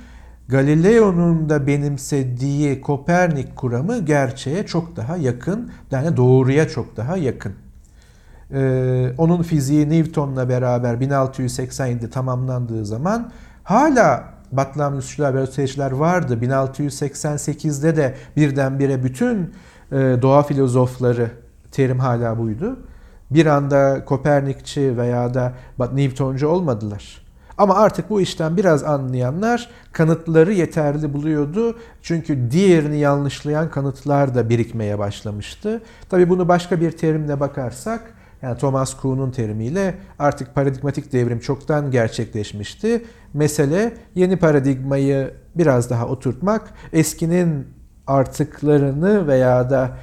Galileo'nun 0.48 1.50
da 1.50 1.68
benimsediği 1.68 2.82
Kopernik 2.82 3.56
kuramı 3.56 4.06
gerçeğe 4.06 4.66
çok 4.66 4.96
daha 4.96 5.18
yakın, 5.18 5.72
yani 5.92 6.18
doğruya 6.18 6.68
çok 6.68 6.98
daha 6.98 7.18
yakın. 7.18 7.54
Ee, 8.54 9.14
onun 9.18 9.44
fiziği 9.44 9.90
Newton'la 9.90 10.50
beraber 10.50 10.96
1687'de 10.96 12.10
tamamlandığı 12.10 12.86
zaman 12.86 13.32
hala 13.66 14.36
Batlamyusçular 14.52 15.34
ve 15.34 15.42
öteciler 15.42 15.92
vardı. 15.92 16.40
1688'de 16.42 17.96
de 17.96 18.16
birdenbire 18.38 19.04
bütün 19.04 19.54
e, 19.92 19.96
doğa 19.96 20.44
filozofları 20.44 21.32
terim 21.72 22.00
hala 22.00 22.38
buydu. 22.38 22.80
Bir 23.32 23.46
anda 23.46 24.06
Kopernikçi 24.06 24.98
veya 24.98 25.34
da 25.34 25.54
Newtoncu 25.94 26.48
olmadılar. 26.48 27.26
Ama 27.58 27.76
artık 27.76 28.10
bu 28.10 28.22
işten 28.22 28.58
biraz 28.58 28.84
anlayanlar 28.84 29.70
kanıtları 29.92 30.54
yeterli 30.54 31.14
buluyordu. 31.14 31.78
Çünkü 32.02 32.52
diğerini 32.52 32.98
yanlışlayan 32.98 33.70
kanıtlar 33.70 34.36
da 34.36 34.50
birikmeye 34.50 35.00
başlamıştı. 35.00 35.82
Tabii 36.10 36.30
bunu 36.30 36.48
başka 36.48 36.82
bir 36.82 36.92
terimle 36.92 37.40
bakarsak 37.40 38.02
yani 38.46 38.58
Thomas 38.58 38.98
Kuhn'un 38.98 39.32
terimiyle 39.32 39.96
artık 40.20 40.56
paradigmatik 40.56 41.14
devrim 41.14 41.40
çoktan 41.40 41.92
gerçekleşmişti. 41.92 43.06
Mesele 43.34 43.94
yeni 44.16 44.38
paradigmayı 44.38 45.34
biraz 45.56 45.90
daha 45.90 46.08
oturtmak, 46.08 46.74
eskinin 46.94 47.68
artıklarını 48.08 49.28
veya 49.28 49.70
da 49.70 49.98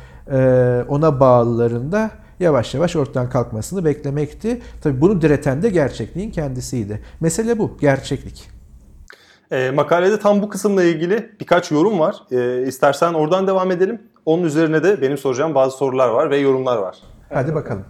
ona 0.88 1.20
bağlılarında 1.20 2.11
yavaş 2.40 2.74
yavaş 2.74 2.96
ortadan 2.96 3.31
kalkmasını 3.31 3.85
beklemekti. 3.85 4.62
Tabii 4.83 5.00
bunu 5.00 5.22
direten 5.22 5.62
de 5.62 5.70
gerçekliğin 5.70 6.31
kendisiydi. 6.31 7.02
Mesele 7.20 7.59
bu, 7.59 7.76
gerçeklik. 7.81 8.50
E, 9.50 9.70
makalede 9.70 10.18
tam 10.18 10.42
bu 10.42 10.48
kısımla 10.48 10.85
ilgili 10.85 11.31
birkaç 11.40 11.70
yorum 11.70 11.98
var. 11.98 12.16
E, 12.31 12.66
istersen 12.66 13.12
oradan 13.12 13.46
devam 13.46 13.70
edelim. 13.70 14.02
Onun 14.26 14.42
üzerine 14.42 14.85
de 14.85 15.02
benim 15.02 15.18
soracağım 15.18 15.55
bazı 15.55 15.76
sorular 15.76 16.09
var 16.09 16.31
ve 16.31 16.37
yorumlar 16.37 16.76
var. 16.76 16.96
Hadi 17.28 17.55
bakalım. 17.55 17.85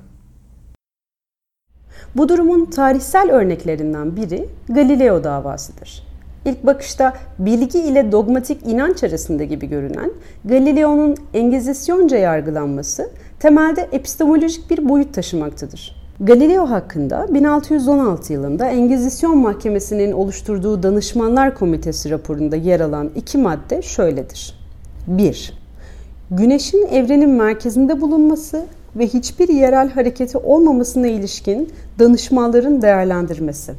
Bu 2.17 2.29
durumun 2.29 2.65
tarihsel 2.65 3.31
örneklerinden 3.31 4.17
biri 4.17 4.49
Galileo 4.69 5.25
davasıdır. 5.25 6.03
İlk 6.45 6.67
bakışta 6.67 7.15
bilgi 7.39 7.79
ile 7.79 8.13
dogmatik 8.13 8.67
inanç 8.67 9.05
arasında 9.05 9.45
gibi 9.45 9.69
görünen 9.69 10.11
Galileo'nun 10.45 11.17
Engizisyonca 11.35 12.17
yargılanması 12.17 13.11
temelde 13.41 13.89
epistemolojik 13.93 14.71
bir 14.71 14.89
boyut 14.89 15.15
taşımaktadır. 15.15 16.03
Galileo 16.21 16.71
hakkında 16.71 17.27
1616 17.35 18.33
yılında 18.33 18.69
Engizisyon 18.69 19.39
Mahkemesi'nin 19.39 20.13
oluşturduğu 20.13 20.83
Danışmanlar 20.83 21.55
Komitesi 21.55 22.11
raporunda 22.11 22.57
yer 22.57 22.81
alan 22.81 23.11
iki 23.17 23.39
madde 23.39 23.83
şöyledir. 23.83 24.55
1. 25.07 25.53
Güneşin 26.31 26.87
evrenin 26.87 27.31
merkezinde 27.31 28.01
bulunması 28.01 28.67
ve 28.97 29.07
hiçbir 29.07 29.49
yerel 29.49 29.91
hareketi 29.91 30.39
olmamasına 30.39 31.07
ilişkin 31.07 31.73
danışmanların 31.99 32.83
değerlendirmesi. 32.83 33.75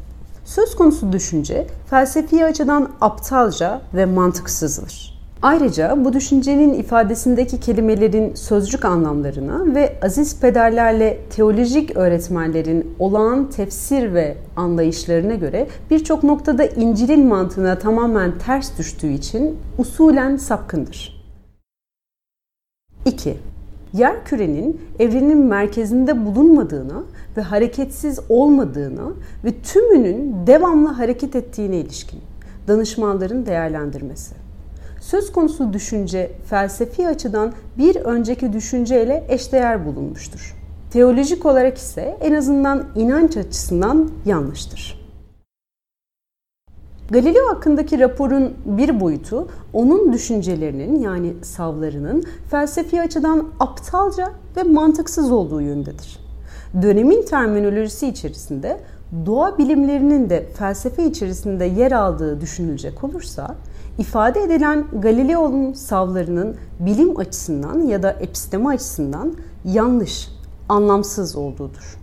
Söz 0.45 0.75
konusu 0.75 1.11
düşünce 1.11 1.67
felsefi 1.89 2.45
açıdan 2.45 2.89
aptalca 3.01 3.81
ve 3.93 4.05
mantıksızdır. 4.05 5.13
Ayrıca 5.41 6.05
bu 6.05 6.13
düşüncenin 6.13 6.73
ifadesindeki 6.73 7.59
kelimelerin 7.59 8.35
sözcük 8.35 8.85
anlamlarına 8.85 9.75
ve 9.75 9.95
aziz 10.01 10.39
pederlerle 10.39 11.19
teolojik 11.29 11.97
öğretmenlerin 11.97 12.95
olağan 12.99 13.49
tefsir 13.49 14.13
ve 14.13 14.37
anlayışlarına 14.55 15.35
göre 15.35 15.67
birçok 15.91 16.23
noktada 16.23 16.65
İncil'in 16.65 17.27
mantığına 17.27 17.79
tamamen 17.79 18.37
ters 18.45 18.77
düştüğü 18.77 19.11
için 19.11 19.57
usulen 19.77 20.37
sapkındır. 20.37 21.23
2 23.05 23.37
yer 23.93 24.25
kürenin 24.25 24.81
evrenin 24.99 25.37
merkezinde 25.37 26.25
bulunmadığına 26.25 27.03
ve 27.37 27.41
hareketsiz 27.41 28.19
olmadığına 28.29 29.11
ve 29.45 29.51
tümünün 29.51 30.47
devamlı 30.47 30.89
hareket 30.89 31.35
ettiğine 31.35 31.77
ilişkin 31.77 32.19
danışmanların 32.67 33.45
değerlendirmesi. 33.45 34.35
Söz 35.01 35.31
konusu 35.31 35.73
düşünce 35.73 36.31
felsefi 36.49 37.07
açıdan 37.07 37.53
bir 37.77 37.95
önceki 37.95 38.53
düşünceyle 38.53 39.25
eşdeğer 39.29 39.85
bulunmuştur. 39.85 40.55
Teolojik 40.91 41.45
olarak 41.45 41.77
ise 41.77 42.17
en 42.21 42.33
azından 42.33 42.83
inanç 42.95 43.37
açısından 43.37 44.09
yanlıştır. 44.25 45.02
Galileo 47.09 47.47
hakkındaki 47.49 47.99
raporun 47.99 48.53
bir 48.65 48.99
boyutu 48.99 49.47
onun 49.73 50.13
düşüncelerinin 50.13 50.99
yani 50.99 51.33
savlarının 51.41 52.23
felsefi 52.49 53.01
açıdan 53.01 53.49
aptalca 53.59 54.31
ve 54.57 54.63
mantıksız 54.63 55.31
olduğu 55.31 55.61
yöndedir. 55.61 56.19
Dönemin 56.81 57.21
terminolojisi 57.25 58.07
içerisinde 58.07 58.79
doğa 59.25 59.57
bilimlerinin 59.57 60.29
de 60.29 60.49
felsefe 60.57 61.05
içerisinde 61.05 61.65
yer 61.65 61.91
aldığı 61.91 62.41
düşünülecek 62.41 63.03
olursa 63.03 63.55
ifade 63.97 64.43
edilen 64.43 64.85
Galileo'nun 64.99 65.73
savlarının 65.73 66.55
bilim 66.79 67.19
açısından 67.19 67.79
ya 67.79 68.03
da 68.03 68.11
episteme 68.11 68.69
açısından 68.69 69.33
yanlış, 69.65 70.29
anlamsız 70.69 71.35
olduğudur 71.35 72.02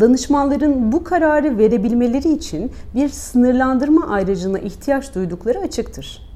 danışmanların 0.00 0.92
bu 0.92 1.04
kararı 1.04 1.58
verebilmeleri 1.58 2.32
için 2.32 2.70
bir 2.94 3.08
sınırlandırma 3.08 4.06
ayrıcına 4.06 4.58
ihtiyaç 4.58 5.14
duydukları 5.14 5.58
açıktır. 5.58 6.26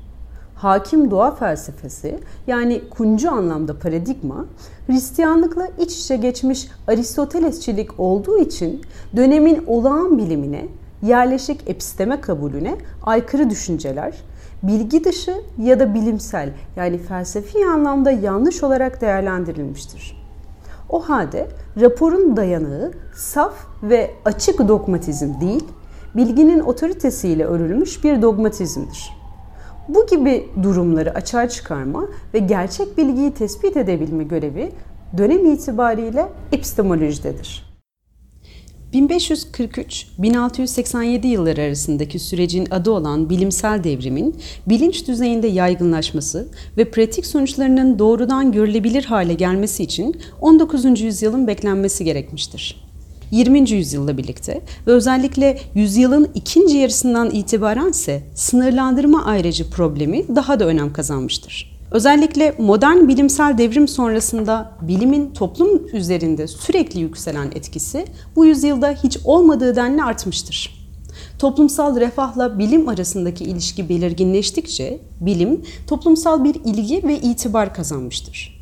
Hakim 0.54 1.10
doğa 1.10 1.34
felsefesi 1.34 2.18
yani 2.46 2.80
kuncu 2.90 3.30
anlamda 3.30 3.78
paradigma, 3.78 4.46
Hristiyanlıkla 4.86 5.68
iç 5.78 5.98
içe 5.98 6.16
geçmiş 6.16 6.68
Aristotelesçilik 6.88 8.00
olduğu 8.00 8.38
için 8.38 8.80
dönemin 9.16 9.64
olağan 9.66 10.18
bilimine, 10.18 10.68
yerleşik 11.02 11.70
episteme 11.70 12.20
kabulüne 12.20 12.76
aykırı 13.02 13.50
düşünceler, 13.50 14.14
bilgi 14.62 15.04
dışı 15.04 15.34
ya 15.58 15.80
da 15.80 15.94
bilimsel 15.94 16.52
yani 16.76 16.98
felsefi 16.98 17.66
anlamda 17.66 18.10
yanlış 18.10 18.62
olarak 18.62 19.00
değerlendirilmiştir. 19.00 20.19
O 20.90 21.00
halde 21.00 21.48
raporun 21.80 22.36
dayanığı 22.36 22.92
saf 23.14 23.54
ve 23.82 24.10
açık 24.24 24.68
dogmatizm 24.68 25.40
değil, 25.40 25.64
bilginin 26.16 26.60
otoritesiyle 26.60 27.44
örülmüş 27.44 28.04
bir 28.04 28.22
dogmatizmdir. 28.22 29.10
Bu 29.88 30.06
gibi 30.06 30.48
durumları 30.62 31.14
açığa 31.14 31.48
çıkarma 31.48 32.08
ve 32.34 32.38
gerçek 32.38 32.98
bilgiyi 32.98 33.34
tespit 33.34 33.76
edebilme 33.76 34.24
görevi 34.24 34.72
dönem 35.18 35.46
itibariyle 35.46 36.28
epistemolojidedir. 36.52 37.69
1543-1687 38.94 41.26
yılları 41.26 41.62
arasındaki 41.62 42.18
sürecin 42.18 42.68
adı 42.70 42.90
olan 42.90 43.30
bilimsel 43.30 43.84
devrimin 43.84 44.36
bilinç 44.66 45.08
düzeyinde 45.08 45.46
yaygınlaşması 45.46 46.48
ve 46.76 46.90
pratik 46.90 47.26
sonuçlarının 47.26 47.98
doğrudan 47.98 48.52
görülebilir 48.52 49.04
hale 49.04 49.34
gelmesi 49.34 49.82
için 49.82 50.16
19. 50.40 51.00
yüzyılın 51.00 51.46
beklenmesi 51.46 52.04
gerekmiştir. 52.04 52.90
20. 53.30 53.70
yüzyılla 53.70 54.18
birlikte 54.18 54.60
ve 54.86 54.92
özellikle 54.92 55.58
yüzyılın 55.74 56.28
ikinci 56.34 56.76
yarısından 56.76 57.30
itibaren 57.30 57.90
ise 57.90 58.22
sınırlandırma 58.34 59.24
ayrıcı 59.24 59.70
problemi 59.70 60.36
daha 60.36 60.60
da 60.60 60.64
önem 60.64 60.92
kazanmıştır. 60.92 61.69
Özellikle 61.90 62.54
modern 62.58 63.08
bilimsel 63.08 63.58
devrim 63.58 63.88
sonrasında 63.88 64.72
bilimin 64.82 65.30
toplum 65.30 65.86
üzerinde 65.92 66.46
sürekli 66.46 67.00
yükselen 67.00 67.46
etkisi 67.46 68.04
bu 68.36 68.46
yüzyılda 68.46 68.90
hiç 68.90 69.18
olmadığı 69.24 69.76
denli 69.76 70.02
artmıştır. 70.02 70.80
Toplumsal 71.38 72.00
refahla 72.00 72.58
bilim 72.58 72.88
arasındaki 72.88 73.44
ilişki 73.44 73.88
belirginleştikçe 73.88 75.00
bilim 75.20 75.62
toplumsal 75.86 76.44
bir 76.44 76.54
ilgi 76.54 77.02
ve 77.04 77.20
itibar 77.20 77.74
kazanmıştır. 77.74 78.60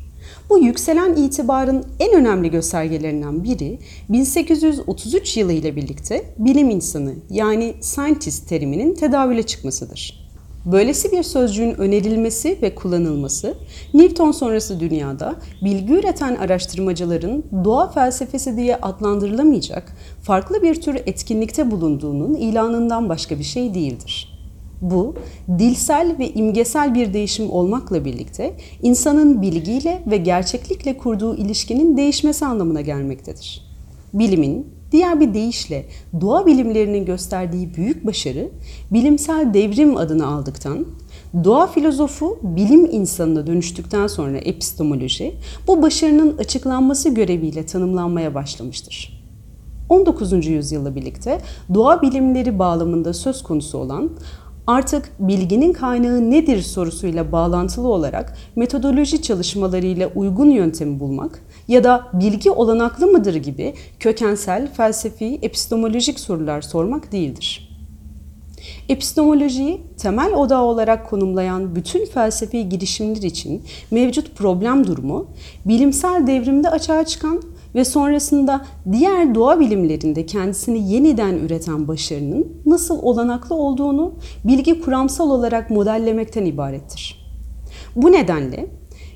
Bu 0.49 0.59
yükselen 0.59 1.15
itibarın 1.15 1.85
en 1.99 2.13
önemli 2.13 2.51
göstergelerinden 2.51 3.43
biri 3.43 3.79
1833 4.09 5.37
yılı 5.37 5.53
ile 5.53 5.75
birlikte 5.75 6.33
bilim 6.37 6.69
insanı 6.69 7.13
yani 7.29 7.73
scientist 7.81 8.49
teriminin 8.49 8.95
tedavüle 8.95 9.43
çıkmasıdır. 9.43 10.28
Böylesi 10.65 11.11
bir 11.11 11.23
sözcüğün 11.23 11.75
önerilmesi 11.75 12.57
ve 12.61 12.75
kullanılması, 12.75 13.53
Newton 13.93 14.31
sonrası 14.31 14.79
dünyada 14.79 15.35
bilgi 15.61 15.93
üreten 15.93 16.35
araştırmacıların 16.35 17.43
doğa 17.63 17.91
felsefesi 17.91 18.57
diye 18.57 18.75
adlandırılamayacak 18.75 19.95
farklı 20.23 20.61
bir 20.61 20.81
tür 20.81 20.95
etkinlikte 20.95 21.71
bulunduğunun 21.71 22.33
ilanından 22.33 23.09
başka 23.09 23.39
bir 23.39 23.43
şey 23.43 23.73
değildir. 23.73 24.39
Bu, 24.81 25.15
dilsel 25.59 26.15
ve 26.19 26.29
imgesel 26.29 26.95
bir 26.95 27.13
değişim 27.13 27.51
olmakla 27.51 28.05
birlikte 28.05 28.53
insanın 28.81 29.41
bilgiyle 29.41 30.01
ve 30.07 30.17
gerçeklikle 30.17 30.97
kurduğu 30.97 31.35
ilişkinin 31.35 31.97
değişmesi 31.97 32.45
anlamına 32.45 32.81
gelmektedir. 32.81 33.61
Bilimin, 34.13 34.67
Diğer 34.91 35.19
bir 35.19 35.33
deyişle 35.33 35.85
doğa 36.21 36.45
bilimlerinin 36.45 37.05
gösterdiği 37.05 37.75
büyük 37.75 38.05
başarı 38.05 38.49
bilimsel 38.91 39.53
devrim 39.53 39.97
adını 39.97 40.27
aldıktan, 40.27 40.85
Doğa 41.43 41.67
filozofu 41.67 42.39
bilim 42.43 42.85
insanına 42.85 43.47
dönüştükten 43.47 44.07
sonra 44.07 44.37
epistemoloji 44.37 45.35
bu 45.67 45.81
başarının 45.81 46.37
açıklanması 46.37 47.09
göreviyle 47.09 47.65
tanımlanmaya 47.65 48.35
başlamıştır. 48.35 49.19
19. 49.89 50.47
yüzyılla 50.47 50.95
birlikte 50.95 51.41
doğa 51.73 52.01
bilimleri 52.01 52.59
bağlamında 52.59 53.13
söz 53.13 53.43
konusu 53.43 53.77
olan 53.77 54.09
artık 54.69 55.11
bilginin 55.19 55.73
kaynağı 55.73 56.31
nedir 56.31 56.61
sorusuyla 56.61 57.31
bağlantılı 57.31 57.87
olarak 57.87 58.37
metodoloji 58.55 59.21
çalışmalarıyla 59.21 60.09
uygun 60.15 60.49
yöntemi 60.49 60.99
bulmak 60.99 61.43
ya 61.67 61.83
da 61.83 62.07
bilgi 62.13 62.51
olanaklı 62.51 63.07
mıdır 63.07 63.35
gibi 63.35 63.73
kökensel, 63.99 64.73
felsefi, 64.73 65.39
epistemolojik 65.41 66.19
sorular 66.19 66.61
sormak 66.61 67.11
değildir. 67.11 67.69
Epistemolojiyi 68.89 69.81
temel 69.97 70.33
odağı 70.33 70.63
olarak 70.63 71.09
konumlayan 71.09 71.75
bütün 71.75 72.05
felsefi 72.05 72.69
girişimler 72.69 73.21
için 73.21 73.63
mevcut 73.91 74.35
problem 74.35 74.87
durumu, 74.87 75.27
bilimsel 75.65 76.27
devrimde 76.27 76.69
açığa 76.69 77.05
çıkan 77.05 77.41
ve 77.75 77.85
sonrasında 77.85 78.65
diğer 78.91 79.35
doğa 79.35 79.59
bilimlerinde 79.59 80.25
kendisini 80.25 80.91
yeniden 80.93 81.33
üreten 81.33 81.87
başarının 81.87 82.47
nasıl 82.65 82.99
olanaklı 83.01 83.55
olduğunu 83.55 84.13
bilgi 84.43 84.81
kuramsal 84.81 85.29
olarak 85.29 85.69
modellemekten 85.69 86.45
ibarettir. 86.45 87.19
Bu 87.95 88.11
nedenle 88.11 88.67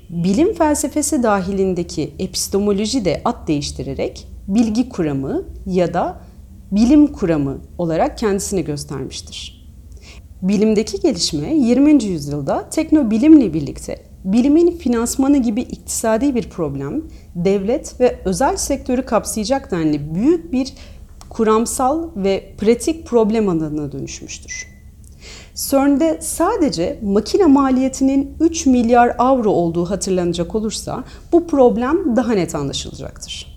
bilim 0.10 0.54
felsefesi 0.54 1.24
dahilindeki 1.24 2.12
epistemoloji 2.20 3.06
de 3.06 3.22
ad 3.26 3.48
değiştirerek 3.48 4.28
bilgi 4.48 4.89
kuramı 4.89 5.44
ya 5.66 5.94
da 5.94 6.20
bilim 6.72 7.08
kuramı 7.08 7.58
olarak 7.78 8.18
kendisini 8.18 8.63
göstermiştir. 8.63 9.63
Bilimdeki 10.42 11.00
gelişme 11.00 11.56
20. 11.56 12.04
yüzyılda 12.04 12.70
teknobilimle 12.70 13.54
birlikte 13.54 14.12
bilimin 14.23 14.77
finansmanı 14.77 15.38
gibi 15.38 15.62
iktisadi 15.62 16.36
bir 16.36 16.49
problem, 16.49 17.03
devlet 17.36 17.99
ve 17.99 18.19
özel 18.25 18.57
sektörü 18.57 19.01
kapsayacak 19.01 19.71
denli 19.71 20.15
büyük 20.15 20.53
bir 20.53 20.73
kuramsal 21.29 22.09
ve 22.15 22.53
pratik 22.57 23.07
problem 23.07 23.49
alanına 23.49 23.91
dönüşmüştür. 23.91 24.67
CERN'de 25.55 26.17
sadece 26.21 26.99
makine 27.03 27.45
maliyetinin 27.45 28.36
3 28.39 28.65
milyar 28.65 29.15
avro 29.17 29.49
olduğu 29.49 29.89
hatırlanacak 29.89 30.55
olursa 30.55 31.03
bu 31.31 31.47
problem 31.47 32.15
daha 32.15 32.33
net 32.33 32.55
anlaşılacaktır. 32.55 33.53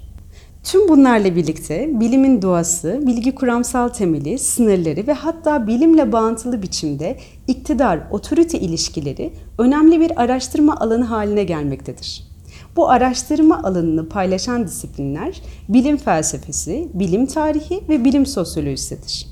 Tüm 0.66 0.88
bunlarla 0.88 1.36
birlikte 1.36 2.00
bilimin 2.00 2.42
doğası, 2.42 3.00
bilgi 3.06 3.34
kuramsal 3.34 3.88
temeli, 3.88 4.38
sınırları 4.38 5.06
ve 5.06 5.12
hatta 5.12 5.66
bilimle 5.66 6.12
bağıntılı 6.12 6.62
biçimde 6.62 7.16
iktidar, 7.48 8.00
otorite 8.10 8.60
ilişkileri 8.60 9.32
önemli 9.58 10.00
bir 10.00 10.22
araştırma 10.22 10.76
alanı 10.76 11.04
haline 11.04 11.44
gelmektedir. 11.44 12.22
Bu 12.76 12.88
araştırma 12.90 13.62
alanını 13.62 14.08
paylaşan 14.08 14.66
disiplinler 14.66 15.42
bilim 15.68 15.96
felsefesi, 15.96 16.88
bilim 16.94 17.26
tarihi 17.26 17.80
ve 17.88 18.04
bilim 18.04 18.26
sosyolojisidir. 18.26 19.26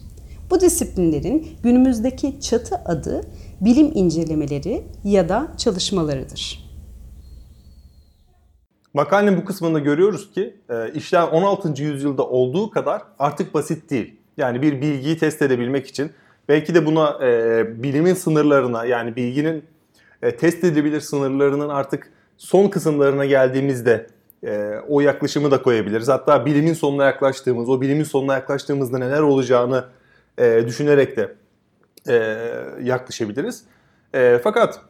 Bu 0.51 0.61
disiplinlerin 0.61 1.47
günümüzdeki 1.63 2.41
çatı 2.41 2.77
adı 2.77 3.21
bilim 3.61 3.93
incelemeleri 3.95 4.83
ya 5.05 5.29
da 5.29 5.49
çalışmalarıdır. 5.57 6.64
Makalenin 8.95 9.37
bu 9.37 9.45
kısmında 9.45 9.79
görüyoruz 9.79 10.31
ki 10.31 10.57
e, 10.71 10.93
işler 10.93 11.23
16. 11.23 11.83
yüzyılda 11.83 12.27
olduğu 12.27 12.71
kadar 12.71 13.03
artık 13.19 13.55
basit 13.55 13.91
değil. 13.91 14.17
Yani 14.37 14.63
bir 14.63 14.81
bilgiyi 14.81 15.19
test 15.19 15.43
edebilmek 15.43 15.87
için 15.87 16.13
belki 16.49 16.75
de 16.75 16.87
buna 16.87 17.27
e, 17.27 17.83
bilimin 17.83 18.15
sınırlarına 18.15 18.85
yani 18.85 19.17
bilginin 19.17 19.65
e, 20.23 20.37
test 20.37 20.65
edilebilir 20.65 21.01
sınırlarının 21.01 21.69
artık 21.69 22.11
son 22.37 22.69
kısımlarına 22.69 23.25
geldiğimizde 23.25 24.07
e, 24.45 24.75
o 24.89 25.01
yaklaşımı 25.01 25.51
da 25.51 25.63
koyabiliriz. 25.63 26.09
Hatta 26.09 26.47
bilimin 26.47 26.75
sonuna 26.75 27.05
yaklaştığımız, 27.05 27.69
o 27.69 27.81
bilimin 27.81 28.05
sonuna 28.05 28.35
yaklaştığımızda 28.35 28.99
neler 28.99 29.21
olacağını 29.21 29.85
e, 30.39 30.65
düşünerek 30.67 31.17
de 31.17 31.35
e, 32.09 32.15
yaklaşabiliriz. 32.83 33.65
E, 34.15 34.41
fakat 34.45 34.81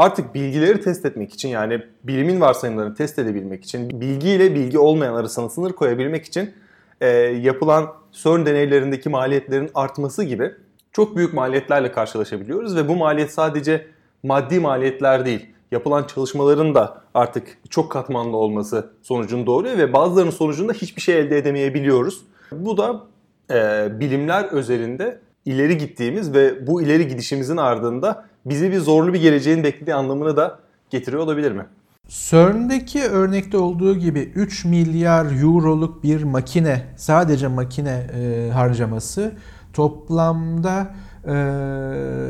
artık 0.00 0.34
bilgileri 0.34 0.80
test 0.80 1.06
etmek 1.06 1.34
için 1.34 1.48
yani 1.48 1.82
bilimin 2.04 2.40
varsayımlarını 2.40 2.94
test 2.94 3.18
edebilmek 3.18 3.64
için, 3.64 4.00
bilgi 4.00 4.28
ile 4.28 4.54
bilgi 4.54 4.78
olmayan 4.78 5.14
arasına 5.14 5.48
sınır 5.48 5.72
koyabilmek 5.72 6.24
için 6.24 6.54
e, 7.00 7.08
yapılan 7.18 7.92
CERN 8.12 8.46
deneylerindeki 8.46 9.08
maliyetlerin 9.08 9.70
artması 9.74 10.24
gibi 10.24 10.52
çok 10.92 11.16
büyük 11.16 11.34
maliyetlerle 11.34 11.92
karşılaşabiliyoruz 11.92 12.76
ve 12.76 12.88
bu 12.88 12.96
maliyet 12.96 13.32
sadece 13.32 13.86
maddi 14.22 14.60
maliyetler 14.60 15.26
değil, 15.26 15.46
yapılan 15.70 16.04
çalışmaların 16.04 16.74
da 16.74 17.02
artık 17.14 17.58
çok 17.70 17.92
katmanlı 17.92 18.36
olması 18.36 18.90
sonucunu 19.02 19.46
doğuruyor 19.46 19.78
ve 19.78 19.92
bazılarının 19.92 20.30
sonucunda 20.30 20.72
hiçbir 20.72 21.02
şey 21.02 21.18
elde 21.18 21.38
edemeyebiliyoruz. 21.38 22.24
Bu 22.52 22.76
da 22.76 23.00
e, 23.50 23.88
bilimler 24.00 24.44
özelinde 24.44 25.18
ileri 25.44 25.78
gittiğimiz 25.78 26.34
ve 26.34 26.66
bu 26.66 26.82
ileri 26.82 27.08
gidişimizin 27.08 27.56
ardında 27.56 28.29
bizi 28.46 28.72
bir 28.72 28.78
zorlu 28.78 29.12
bir 29.12 29.20
geleceğin 29.20 29.64
beklediği 29.64 29.94
anlamını 29.94 30.36
da 30.36 30.58
getiriyor 30.90 31.22
olabilir 31.22 31.52
mi? 31.52 31.66
CERN'deki 32.08 33.02
örnekte 33.02 33.56
olduğu 33.56 33.94
gibi 33.94 34.20
3 34.20 34.64
milyar 34.64 35.42
euroluk 35.42 36.02
bir 36.02 36.22
makine, 36.22 36.86
sadece 36.96 37.48
makine 37.48 38.06
e, 38.14 38.50
harcaması 38.52 39.32
toplamda 39.72 40.94
e, 41.26 41.32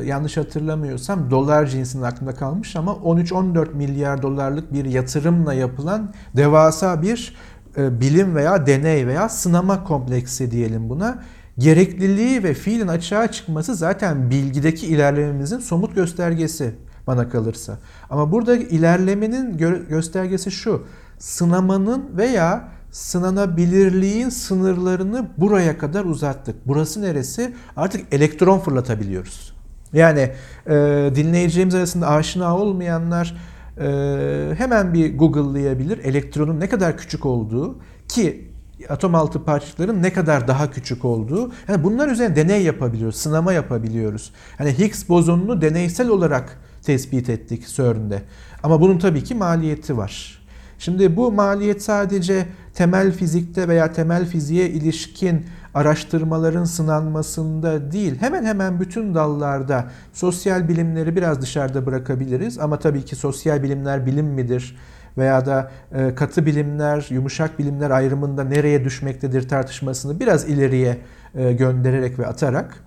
yanlış 0.05 0.37
hatırlamıyorsam 0.37 1.31
dolar 1.31 1.67
cinsinin 1.67 2.03
aklımda 2.03 2.35
kalmış 2.35 2.77
ama 2.77 2.93
13-14 2.93 3.75
milyar 3.75 4.23
dolarlık 4.23 4.73
bir 4.73 4.85
yatırımla 4.85 5.55
yapılan 5.55 6.13
devasa 6.37 7.03
bir 7.03 7.37
e, 7.77 8.01
bilim 8.01 8.35
veya 8.37 8.67
deney 8.67 9.07
veya 9.07 9.29
sınama 9.29 9.85
kompleksi 9.85 10.51
diyelim 10.51 10.89
buna. 10.91 11.23
Gerekliliği 11.61 12.45
ve 12.45 12.55
fiilin 12.55 12.89
açığa 12.89 13.33
çıkması 13.33 13.75
zaten 13.75 14.31
bilgideki 14.31 14.87
ilerlememizin 14.87 15.59
somut 15.59 15.95
göstergesi 15.95 16.75
bana 17.07 17.29
kalırsa. 17.29 17.79
Ama 18.11 18.33
burada 18.33 18.57
ilerlemenin 18.57 19.59
gö- 19.59 19.89
göstergesi 19.89 20.51
şu. 20.51 20.87
Sınamanın 21.19 22.05
veya 22.17 22.69
sınanabilirliğin 22.91 24.29
sınırlarını 24.29 25.29
buraya 25.39 25.79
kadar 25.79 26.05
uzattık. 26.05 26.57
Burası 26.67 27.03
neresi? 27.03 27.55
Artık 27.77 28.15
elektron 28.15 28.59
fırlatabiliyoruz. 28.59 29.55
Yani 29.93 30.31
e, 30.67 30.75
dinleyeceğimiz 31.15 31.75
arasında 31.75 32.09
aşina 32.09 32.57
olmayanlar 32.57 33.37
e, 33.79 34.55
hemen 34.59 34.95
bir 34.95 35.19
Google'layabilir 35.19 35.99
elektronun 35.99 36.61
ne 36.61 36.69
kadar 36.69 36.99
küçük 36.99 37.27
olduğu 37.27 37.79
ki 38.09 38.50
atom 38.89 39.15
altı 39.15 39.45
parçacıkların 39.45 40.03
ne 40.03 40.13
kadar 40.13 40.49
daha 40.49 40.71
küçük 40.71 41.05
olduğu. 41.05 41.53
Yani 41.69 41.85
bunlar 41.85 42.09
üzerine 42.09 42.37
deney 42.37 42.63
yapabiliyoruz, 42.63 43.17
sınama 43.17 43.53
yapabiliyoruz. 43.53 44.33
Yani 44.59 44.79
Higgs 44.79 45.09
bozonunu 45.09 45.61
deneysel 45.61 46.09
olarak 46.09 46.59
tespit 46.83 47.29
ettik 47.29 47.67
CERN'de. 47.69 48.23
Ama 48.63 48.81
bunun 48.81 48.99
tabii 48.99 49.25
ki 49.25 49.35
maliyeti 49.35 49.97
var. 49.97 50.41
Şimdi 50.79 51.17
bu 51.17 51.33
maliyet 51.33 51.83
sadece 51.83 52.47
temel 52.75 53.13
fizikte 53.13 53.69
veya 53.69 53.93
temel 53.93 54.27
fiziğe 54.27 54.69
ilişkin 54.69 55.47
araştırmaların 55.75 56.65
sınanmasında 56.65 57.93
değil, 57.93 58.17
hemen 58.21 58.45
hemen 58.45 58.81
bütün 58.81 59.15
dallarda 59.15 59.91
sosyal 60.13 60.69
bilimleri 60.69 61.17
biraz 61.17 61.43
dışarıda 61.43 61.87
bırakabiliriz. 61.87 62.59
Ama 62.59 62.79
tabii 62.79 63.05
ki 63.05 63.17
sosyal 63.17 63.63
bilimler 63.63 64.07
bilim 64.07 64.27
midir? 64.27 64.77
Veya 65.19 65.47
da 65.47 65.71
e, 65.95 66.15
katı 66.15 66.47
bilimler, 66.47 67.07
yumuşak 67.11 67.59
bilimler 67.59 67.91
ayrımında 67.91 68.45
nereye 68.45 68.85
düşmektedir 68.85 69.49
tartışmasını 69.49 70.21
biraz 70.21 70.49
ileriye 70.49 70.99
e, 71.35 71.53
göndererek 71.53 72.19
ve 72.19 72.27
atarak 72.27 72.85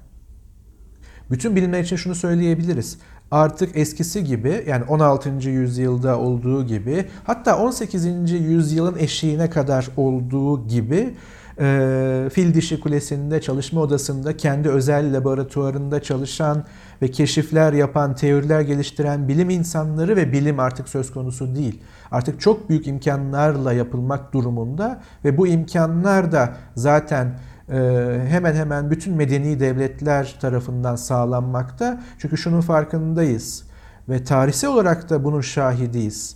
bütün 1.31 1.55
bilimler 1.55 1.79
için 1.79 1.95
şunu 1.95 2.15
söyleyebiliriz. 2.15 2.97
Artık 3.31 3.77
eskisi 3.77 4.23
gibi 4.23 4.63
yani 4.67 4.83
16. 4.83 5.49
yüzyılda 5.49 6.19
olduğu 6.19 6.67
gibi 6.67 7.05
hatta 7.23 7.57
18. 7.57 8.31
yüzyılın 8.31 8.97
eşiğine 8.97 9.49
kadar 9.49 9.89
olduğu 9.97 10.67
gibi 10.67 11.13
e, 11.59 12.29
Fil 12.33 12.53
Dişi 12.53 12.79
Kulesi'nde 12.79 13.41
çalışma 13.41 13.81
odasında 13.81 14.37
kendi 14.37 14.69
özel 14.69 15.17
laboratuvarında 15.17 16.01
çalışan 16.01 16.63
ve 17.01 17.11
keşifler 17.11 17.73
yapan, 17.73 18.15
teoriler 18.15 18.61
geliştiren 18.61 19.27
bilim 19.27 19.49
insanları 19.49 20.15
ve 20.15 20.31
bilim 20.31 20.59
artık 20.59 20.89
söz 20.89 21.11
konusu 21.11 21.55
değil. 21.55 21.81
Artık 22.13 22.41
çok 22.41 22.69
büyük 22.69 22.87
imkanlarla 22.87 23.73
yapılmak 23.73 24.33
durumunda 24.33 25.01
ve 25.25 25.37
bu 25.37 25.47
imkanlar 25.47 26.31
da 26.31 26.55
zaten 26.75 27.39
e, 27.69 27.75
hemen 28.27 28.53
hemen 28.53 28.91
bütün 28.91 29.13
medeni 29.13 29.59
devletler 29.59 30.35
tarafından 30.41 30.95
sağlanmakta. 30.95 32.01
Çünkü 32.17 32.37
şunun 32.37 32.61
farkındayız 32.61 33.63
ve 34.09 34.23
tarihsel 34.23 34.69
olarak 34.69 35.09
da 35.09 35.23
bunun 35.23 35.41
şahidiyiz 35.41 36.35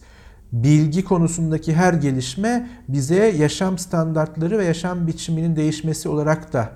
bilgi 0.51 1.03
konusundaki 1.03 1.75
her 1.75 1.93
gelişme 1.93 2.69
bize 2.87 3.25
yaşam 3.25 3.77
standartları 3.77 4.57
ve 4.57 4.65
yaşam 4.65 5.07
biçiminin 5.07 5.55
değişmesi 5.55 6.09
olarak 6.09 6.53
da 6.53 6.69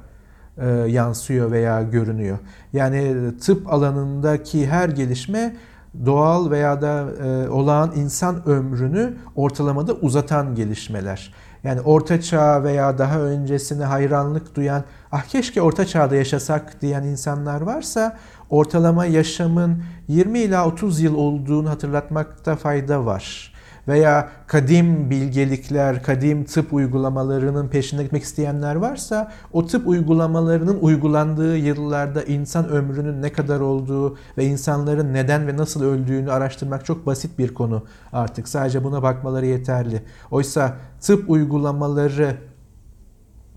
e, 0.57 0.67
yansıyor 0.67 1.51
veya 1.51 1.81
görünüyor. 1.81 2.37
Yani 2.73 3.15
tıp 3.37 3.73
alanındaki 3.73 4.67
her 4.67 4.89
gelişme 4.89 5.55
doğal 6.05 6.51
veya 6.51 6.81
da 6.81 7.05
e, 7.23 7.49
olağan 7.49 7.91
insan 7.95 8.49
ömrünü 8.49 9.17
ortalamada 9.35 9.93
uzatan 9.93 10.55
gelişmeler. 10.55 11.33
Yani 11.63 11.81
orta 11.81 12.21
çağ 12.21 12.63
veya 12.63 12.97
daha 12.97 13.19
öncesine 13.19 13.83
hayranlık 13.83 14.55
duyan, 14.55 14.83
ah 15.11 15.23
keşke 15.23 15.61
orta 15.61 15.85
çağda 15.85 16.15
yaşasak 16.15 16.81
diyen 16.81 17.03
insanlar 17.03 17.61
varsa 17.61 18.17
ortalama 18.49 19.05
yaşamın 19.05 19.83
20 20.07 20.39
ila 20.39 20.67
30 20.67 21.01
yıl 21.01 21.15
olduğunu 21.15 21.69
hatırlatmakta 21.69 22.55
fayda 22.55 23.05
var 23.05 23.50
veya 23.87 24.29
kadim 24.47 25.09
bilgelikler, 25.09 26.03
kadim 26.03 26.43
tıp 26.43 26.73
uygulamalarının 26.73 27.67
peşinde 27.67 28.03
gitmek 28.03 28.23
isteyenler 28.23 28.75
varsa 28.75 29.31
o 29.53 29.67
tıp 29.67 29.87
uygulamalarının 29.87 30.79
uygulandığı 30.81 31.57
yıllarda 31.57 32.23
insan 32.23 32.69
ömrünün 32.69 33.21
ne 33.21 33.31
kadar 33.31 33.59
olduğu 33.59 34.17
ve 34.37 34.45
insanların 34.45 35.13
neden 35.13 35.47
ve 35.47 35.57
nasıl 35.57 35.83
öldüğünü 35.83 36.31
araştırmak 36.31 36.85
çok 36.85 37.05
basit 37.05 37.39
bir 37.39 37.53
konu 37.53 37.83
artık. 38.13 38.47
Sadece 38.47 38.83
buna 38.83 39.03
bakmaları 39.03 39.45
yeterli. 39.45 40.01
Oysa 40.31 40.77
tıp 41.01 41.29
uygulamaları 41.29 42.35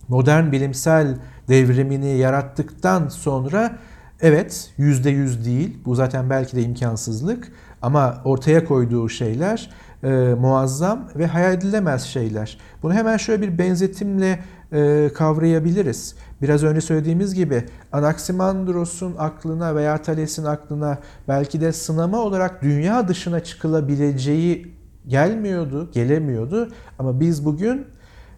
modern 0.09 0.53
bilimsel 0.53 1.19
devrimini 1.49 2.17
yarattıktan 2.17 3.09
sonra 3.09 3.79
evet 4.21 4.71
yüzde 4.77 5.11
yüz 5.11 5.47
değil 5.47 5.79
bu 5.85 5.95
zaten 5.95 6.31
belki 6.31 6.57
de 6.57 6.63
imkansızlık 6.63 7.53
ama 7.83 8.23
ortaya 8.25 8.65
koyduğu 8.65 9.09
şeyler 9.09 9.71
e, 10.05 10.35
muazzam 10.35 11.09
ve 11.17 11.27
hayal 11.27 11.55
edilemez 11.55 12.03
şeyler. 12.03 12.59
Bunu 12.83 12.95
hemen 12.95 13.17
şöyle 13.17 13.43
bir 13.43 13.59
benzetimle 13.59 14.39
e, 14.73 15.11
kavrayabiliriz. 15.15 16.15
Biraz 16.43 16.65
önce 16.65 16.81
söylediğimiz 16.81 17.35
gibi 17.35 17.65
Anaximandros'un 17.93 19.15
aklına 19.19 19.75
veya 19.75 20.03
Thales'in 20.03 20.45
aklına 20.45 20.99
belki 21.29 21.61
de 21.61 21.73
sınama 21.73 22.19
olarak 22.19 22.63
dünya 22.63 23.09
dışına 23.09 23.41
çıkılabileceği 23.41 24.75
gelmiyordu, 25.09 25.91
gelemiyordu. 25.93 26.69
Ama 26.99 27.21
biz 27.21 27.45
bugün 27.45 27.87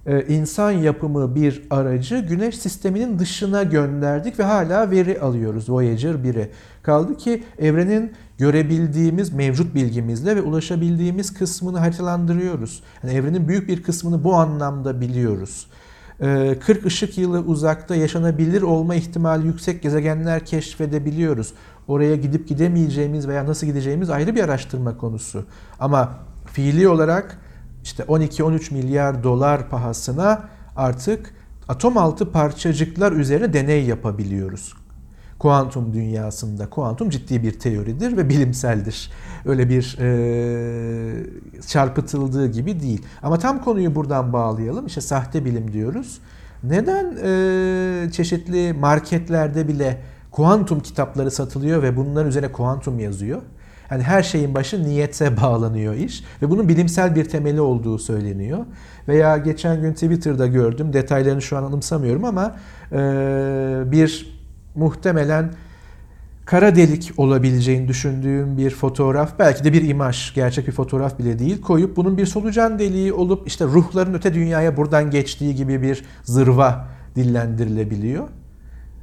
e, 0.07 0.27
insan 0.27 0.71
yapımı 0.71 1.35
bir 1.35 1.63
aracı 1.71 2.19
güneş 2.19 2.59
sisteminin 2.59 3.19
dışına 3.19 3.63
gönderdik 3.63 4.39
ve 4.39 4.43
hala 4.43 4.91
veri 4.91 5.21
alıyoruz 5.21 5.71
Voyager 5.71 6.15
1'i. 6.15 6.51
Kaldı 6.83 7.17
ki 7.17 7.45
evrenin 7.59 8.13
görebildiğimiz 8.39 9.33
mevcut 9.33 9.75
bilgimizle 9.75 10.37
ve 10.37 10.43
ulaşabildiğimiz 10.43 11.35
kısmını 11.35 11.79
haritalandırıyoruz. 11.79 12.83
Yani 13.03 13.15
evrenin 13.15 13.49
büyük 13.49 13.69
bir 13.69 13.83
kısmını 13.83 14.25
bu 14.25 14.35
anlamda 14.35 15.01
biliyoruz. 15.01 15.67
40 16.19 16.69
ee, 16.69 16.87
ışık 16.87 17.19
yılı 17.19 17.41
uzakta 17.41 17.97
yaşanabilir 17.97 18.63
olma 18.63 18.95
ihtimali 18.95 19.47
yüksek 19.47 19.83
gezegenler 19.83 20.47
keşfedebiliyoruz. 20.47 21.53
Oraya 21.89 22.17
gidip 22.17 22.49
gidemeyeceğimiz 22.49 23.29
veya 23.29 23.47
nasıl 23.47 23.67
gideceğimiz 23.67 24.11
ayrı 24.11 24.35
bir 24.35 24.45
araştırma 24.45 24.97
konusu. 24.97 25.45
Ama 25.81 26.19
fiili 26.53 26.89
olarak 26.89 27.39
işte 27.85 28.03
12-13 28.03 28.75
milyar 28.75 29.25
dolar 29.25 29.69
pahasına 29.69 30.49
artık 30.77 31.35
atom 31.69 31.99
altı 31.99 32.33
parçacıklar 32.33 33.13
üzerine 33.13 33.53
deney 33.53 33.85
yapabiliyoruz 33.85 34.86
kuantum 35.39 35.93
dünyasında. 35.93 36.71
Kuantum 36.71 37.11
ciddi 37.11 37.43
bir 37.43 37.59
teoridir 37.59 38.17
ve 38.17 38.29
bilimseldir. 38.29 39.11
Öyle 39.45 39.69
bir 39.69 39.99
e, 40.01 41.27
çarpıtıldığı 41.67 42.47
gibi 42.47 42.81
değil. 42.81 43.03
Ama 43.23 43.39
tam 43.39 43.65
konuyu 43.65 43.95
buradan 43.95 44.33
bağlayalım. 44.33 44.87
İşte 44.87 45.01
sahte 45.01 45.45
bilim 45.45 45.73
diyoruz. 45.73 46.19
Neden 46.63 47.17
e, 47.25 48.11
çeşitli 48.13 48.73
marketlerde 48.73 49.69
bile 49.69 49.99
kuantum 50.31 50.81
kitapları 50.81 51.31
satılıyor 51.31 51.83
ve 51.83 51.97
bunların 51.97 52.29
üzerine 52.29 52.53
kuantum 52.53 53.01
yazıyor? 53.01 53.43
Yani 53.91 54.03
her 54.03 54.23
şeyin 54.23 54.55
başı 54.55 54.85
niyete 54.85 55.37
bağlanıyor 55.43 55.95
iş 55.95 56.25
ve 56.43 56.51
bunun 56.51 56.69
bilimsel 56.69 57.15
bir 57.15 57.25
temeli 57.25 57.61
olduğu 57.61 57.99
söyleniyor. 57.99 58.59
Veya 59.09 59.39
geçen 59.39 59.81
gün 59.81 59.93
Twitter'da 59.93 60.47
gördüm, 60.47 60.93
detaylarını 60.93 61.43
şu 61.43 61.57
an 61.57 61.63
anımsamıyorum 61.63 62.25
ama 62.25 62.57
e, 62.93 62.97
bir 63.87 64.36
muhtemelen 64.77 65.53
kara 66.47 66.77
delik 66.77 67.13
olabileceğini 67.17 67.89
düşündüğüm 67.89 68.59
bir 68.59 68.71
fotoğraf, 68.71 69.39
belki 69.39 69.65
de 69.65 69.73
bir 69.73 69.89
imaj, 69.89 70.35
gerçek 70.35 70.67
bir 70.67 70.73
fotoğraf 70.73 71.19
bile 71.19 71.39
değil, 71.39 71.61
koyup 71.61 71.97
bunun 71.97 72.19
bir 72.19 72.27
solucan 72.27 72.79
deliği 72.79 73.13
olup 73.13 73.49
işte 73.49 73.65
ruhların 73.65 74.15
öte 74.15 74.35
dünyaya 74.35 74.77
buradan 74.77 75.11
geçtiği 75.11 75.55
gibi 75.55 75.83
bir 75.83 76.05
zırva 76.25 76.87
dillendirilebiliyor. 77.17 78.29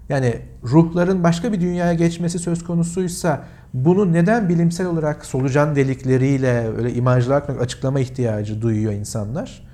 Yani 0.10 0.36
ruhların 0.64 1.24
başka 1.24 1.54
bir 1.54 1.62
dünyaya 1.62 1.94
geçmesi 1.94 2.40
söz 2.40 2.64
konusuysa 2.64 3.44
bunu 3.74 4.14
neden 4.14 4.50
bilimsel 4.50 4.88
olarak 4.88 5.26
solucan 5.26 5.76
delikleriyle 5.76 6.68
öyle 6.78 6.94
imajlar 6.94 7.42
açıklama 7.42 8.00
ihtiyacı 8.00 8.62
duyuyor 8.62 8.94
insanlar? 8.94 9.73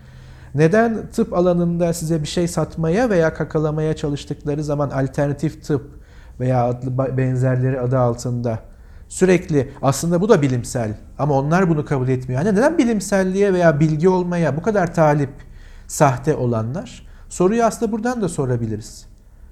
Neden 0.55 1.09
tıp 1.09 1.33
alanında 1.33 1.93
size 1.93 2.21
bir 2.21 2.27
şey 2.27 2.47
satmaya 2.47 3.09
veya 3.09 3.33
kakalamaya 3.33 3.95
çalıştıkları 3.95 4.63
zaman 4.63 4.89
alternatif 4.89 5.63
tıp 5.63 5.99
veya 6.39 6.65
adlı 6.65 7.17
benzerleri 7.17 7.79
adı 7.79 7.99
altında 7.99 8.59
sürekli 9.07 9.71
aslında 9.81 10.21
bu 10.21 10.29
da 10.29 10.41
bilimsel 10.41 10.97
ama 11.19 11.33
onlar 11.33 11.69
bunu 11.69 11.85
kabul 11.85 12.07
etmiyor. 12.07 12.41
Hani 12.43 12.55
neden 12.55 12.77
bilimselliğe 12.77 13.53
veya 13.53 13.79
bilgi 13.79 14.09
olmaya 14.09 14.57
bu 14.57 14.61
kadar 14.61 14.93
talip 14.93 15.29
sahte 15.87 16.35
olanlar? 16.35 17.07
Soruyu 17.29 17.63
aslında 17.63 17.91
buradan 17.91 18.21
da 18.21 18.29
sorabiliriz. 18.29 19.05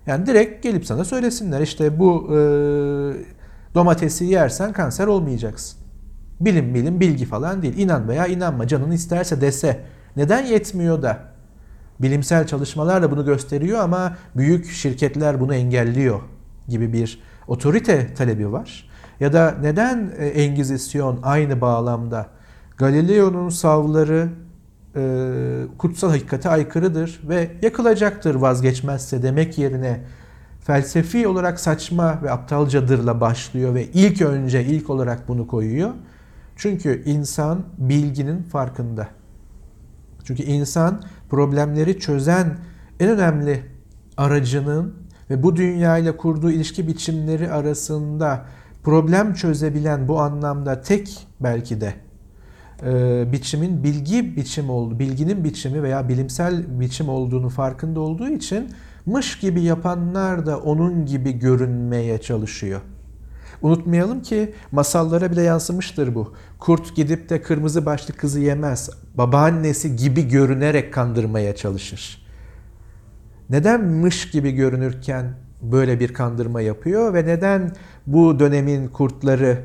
Yani 0.07 0.25
direkt 0.25 0.63
gelip 0.63 0.85
sana 0.85 1.05
söylesinler 1.05 1.61
işte 1.61 1.99
bu 1.99 2.27
e, 2.29 2.37
domatesi 3.75 4.25
yersen 4.25 4.73
kanser 4.73 5.07
olmayacaksın. 5.07 5.79
Bilim 6.39 6.73
bilim 6.73 6.99
bilgi 6.99 7.25
falan 7.25 7.61
değil. 7.61 7.77
İnan 7.77 8.07
veya 8.07 8.27
inanma 8.27 8.67
canın 8.67 8.91
isterse 8.91 9.41
dese 9.41 9.83
neden 10.17 10.45
yetmiyor 10.45 11.01
da? 11.01 11.19
Bilimsel 11.99 12.47
çalışmalar 12.47 13.03
da 13.03 13.11
bunu 13.11 13.25
gösteriyor 13.25 13.79
ama 13.79 14.17
büyük 14.35 14.71
şirketler 14.71 15.39
bunu 15.39 15.55
engelliyor 15.55 16.19
gibi 16.67 16.93
bir 16.93 17.21
otorite 17.47 18.13
talebi 18.13 18.51
var. 18.51 18.89
Ya 19.19 19.33
da 19.33 19.55
neden 19.61 20.11
e, 20.17 20.27
Engizisyon 20.27 21.19
aynı 21.23 21.61
bağlamda 21.61 22.27
Galileo'nun 22.77 23.49
savları 23.49 24.29
e, 24.95 25.01
kutsal 25.77 26.09
hakikate 26.09 26.49
aykırıdır 26.49 27.19
ve 27.29 27.51
yakılacaktır 27.61 28.35
vazgeçmezse 28.35 29.23
demek 29.23 29.57
yerine 29.57 29.99
felsefi 30.61 31.27
olarak 31.27 31.59
saçma 31.59 32.19
ve 32.23 32.31
aptalcadırla 32.31 33.21
başlıyor 33.21 33.75
ve 33.75 33.85
ilk 33.85 34.21
önce 34.21 34.65
ilk 34.65 34.89
olarak 34.89 35.27
bunu 35.27 35.47
koyuyor. 35.47 35.91
Çünkü 36.55 37.03
insan 37.05 37.61
bilginin 37.77 38.43
farkında. 38.43 39.07
Çünkü 40.27 40.43
insan 40.43 41.01
problemleri 41.29 41.99
çözen 41.99 42.57
en 42.99 43.09
önemli 43.09 43.63
aracının 44.17 44.93
ve 45.29 45.43
bu 45.43 45.55
dünya 45.55 45.97
ile 45.97 46.17
kurduğu 46.17 46.51
ilişki 46.51 46.87
biçimleri 46.87 47.51
arasında 47.51 48.45
problem 48.83 49.33
çözebilen 49.33 50.07
bu 50.07 50.19
anlamda 50.21 50.81
tek 50.81 51.27
belki 51.39 51.81
de 51.81 51.93
e, 52.85 53.31
biçimin 53.31 53.83
bilgi 53.83 54.35
biçim 54.35 54.69
oldu, 54.69 54.99
bilginin 54.99 55.43
biçimi 55.43 55.83
veya 55.83 56.09
bilimsel 56.09 56.79
biçim 56.79 57.09
olduğunu 57.09 57.49
farkında 57.49 57.99
olduğu 57.99 58.29
için 58.29 58.69
mış 59.05 59.39
gibi 59.39 59.61
yapanlar 59.61 60.45
da 60.45 60.59
onun 60.59 61.05
gibi 61.05 61.31
görünmeye 61.31 62.21
çalışıyor. 62.21 62.81
Unutmayalım 63.61 64.21
ki 64.21 64.53
masallara 64.71 65.31
bile 65.31 65.41
yansımıştır 65.41 66.15
bu. 66.15 66.33
Kurt 66.59 66.95
gidip 66.95 67.29
de 67.29 67.41
kırmızı 67.41 67.85
başlı 67.85 68.13
kızı 68.13 68.39
yemez. 68.39 68.89
Babaannesi 69.13 69.95
gibi 69.95 70.27
görünerek 70.27 70.93
kandırmaya 70.93 71.55
çalışır. 71.55 72.27
Neden 73.49 73.83
mış 73.83 74.31
gibi 74.31 74.51
görünürken 74.51 75.33
böyle 75.61 75.99
bir 75.99 76.13
kandırma 76.13 76.61
yapıyor 76.61 77.13
ve 77.13 77.25
neden 77.25 77.71
bu 78.07 78.39
dönemin 78.39 78.87
kurtları 78.87 79.57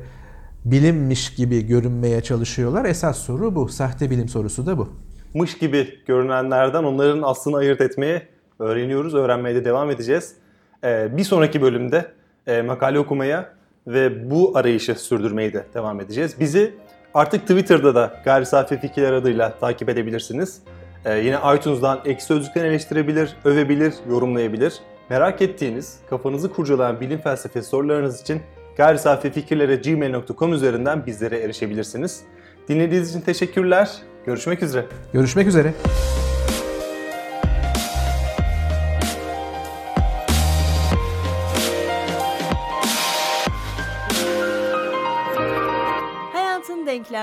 bilimmiş 0.65 1.35
gibi 1.35 1.67
görünmeye 1.67 2.21
çalışıyorlar? 2.21 2.85
Esas 2.85 3.17
soru 3.17 3.55
bu. 3.55 3.69
Sahte 3.69 4.09
bilim 4.09 4.29
sorusu 4.29 4.65
da 4.65 4.77
bu. 4.77 4.89
Mış 5.33 5.57
gibi 5.57 5.99
görünenlerden 6.07 6.83
onların 6.83 7.21
aslını 7.21 7.57
ayırt 7.57 7.81
etmeye 7.81 8.27
öğreniyoruz. 8.59 9.15
Öğrenmeye 9.15 9.55
de 9.55 9.65
devam 9.65 9.91
edeceğiz. 9.91 10.35
Ee, 10.83 11.17
bir 11.17 11.23
sonraki 11.23 11.61
bölümde 11.61 12.05
e, 12.47 12.61
makale 12.61 12.99
okumaya 12.99 13.53
ve 13.87 14.31
bu 14.31 14.57
arayışı 14.57 14.95
sürdürmeyi 14.95 15.53
de 15.53 15.65
devam 15.73 16.01
edeceğiz. 16.01 16.39
Bizi 16.39 16.73
artık 17.13 17.41
Twitter'da 17.41 17.95
da 17.95 18.21
Gayri 18.25 18.45
Safi 18.45 18.79
Fikirler 18.79 19.13
adıyla 19.13 19.59
takip 19.59 19.89
edebilirsiniz. 19.89 20.61
Ee, 21.05 21.17
yine 21.17 21.37
iTunes'dan 21.55 21.99
ek 22.05 22.21
sözlükten 22.21 22.65
eleştirebilir, 22.65 23.35
övebilir, 23.45 23.93
yorumlayabilir. 24.09 24.73
Merak 25.09 25.41
ettiğiniz, 25.41 25.99
kafanızı 26.09 26.53
kurcalayan 26.53 27.01
bilim 27.01 27.19
felsefesi 27.19 27.69
sorularınız 27.69 28.21
için 28.21 28.41
gayri 28.77 28.99
safi 28.99 29.31
fikirlere 29.31 29.75
gmail.com 29.75 30.53
üzerinden 30.53 31.05
bizlere 31.05 31.39
erişebilirsiniz. 31.39 32.23
Dinlediğiniz 32.69 33.09
için 33.09 33.21
teşekkürler. 33.21 33.91
Görüşmek 34.25 34.63
üzere. 34.63 34.85
Görüşmek 35.13 35.47
üzere. 35.47 35.73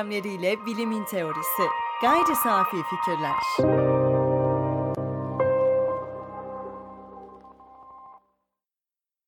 Denklemleriyle 0.00 0.66
bilimin 0.66 1.04
teorisi. 1.04 1.62
Gayri 2.02 2.36
safi 2.36 2.76
fikirler. 2.82 4.09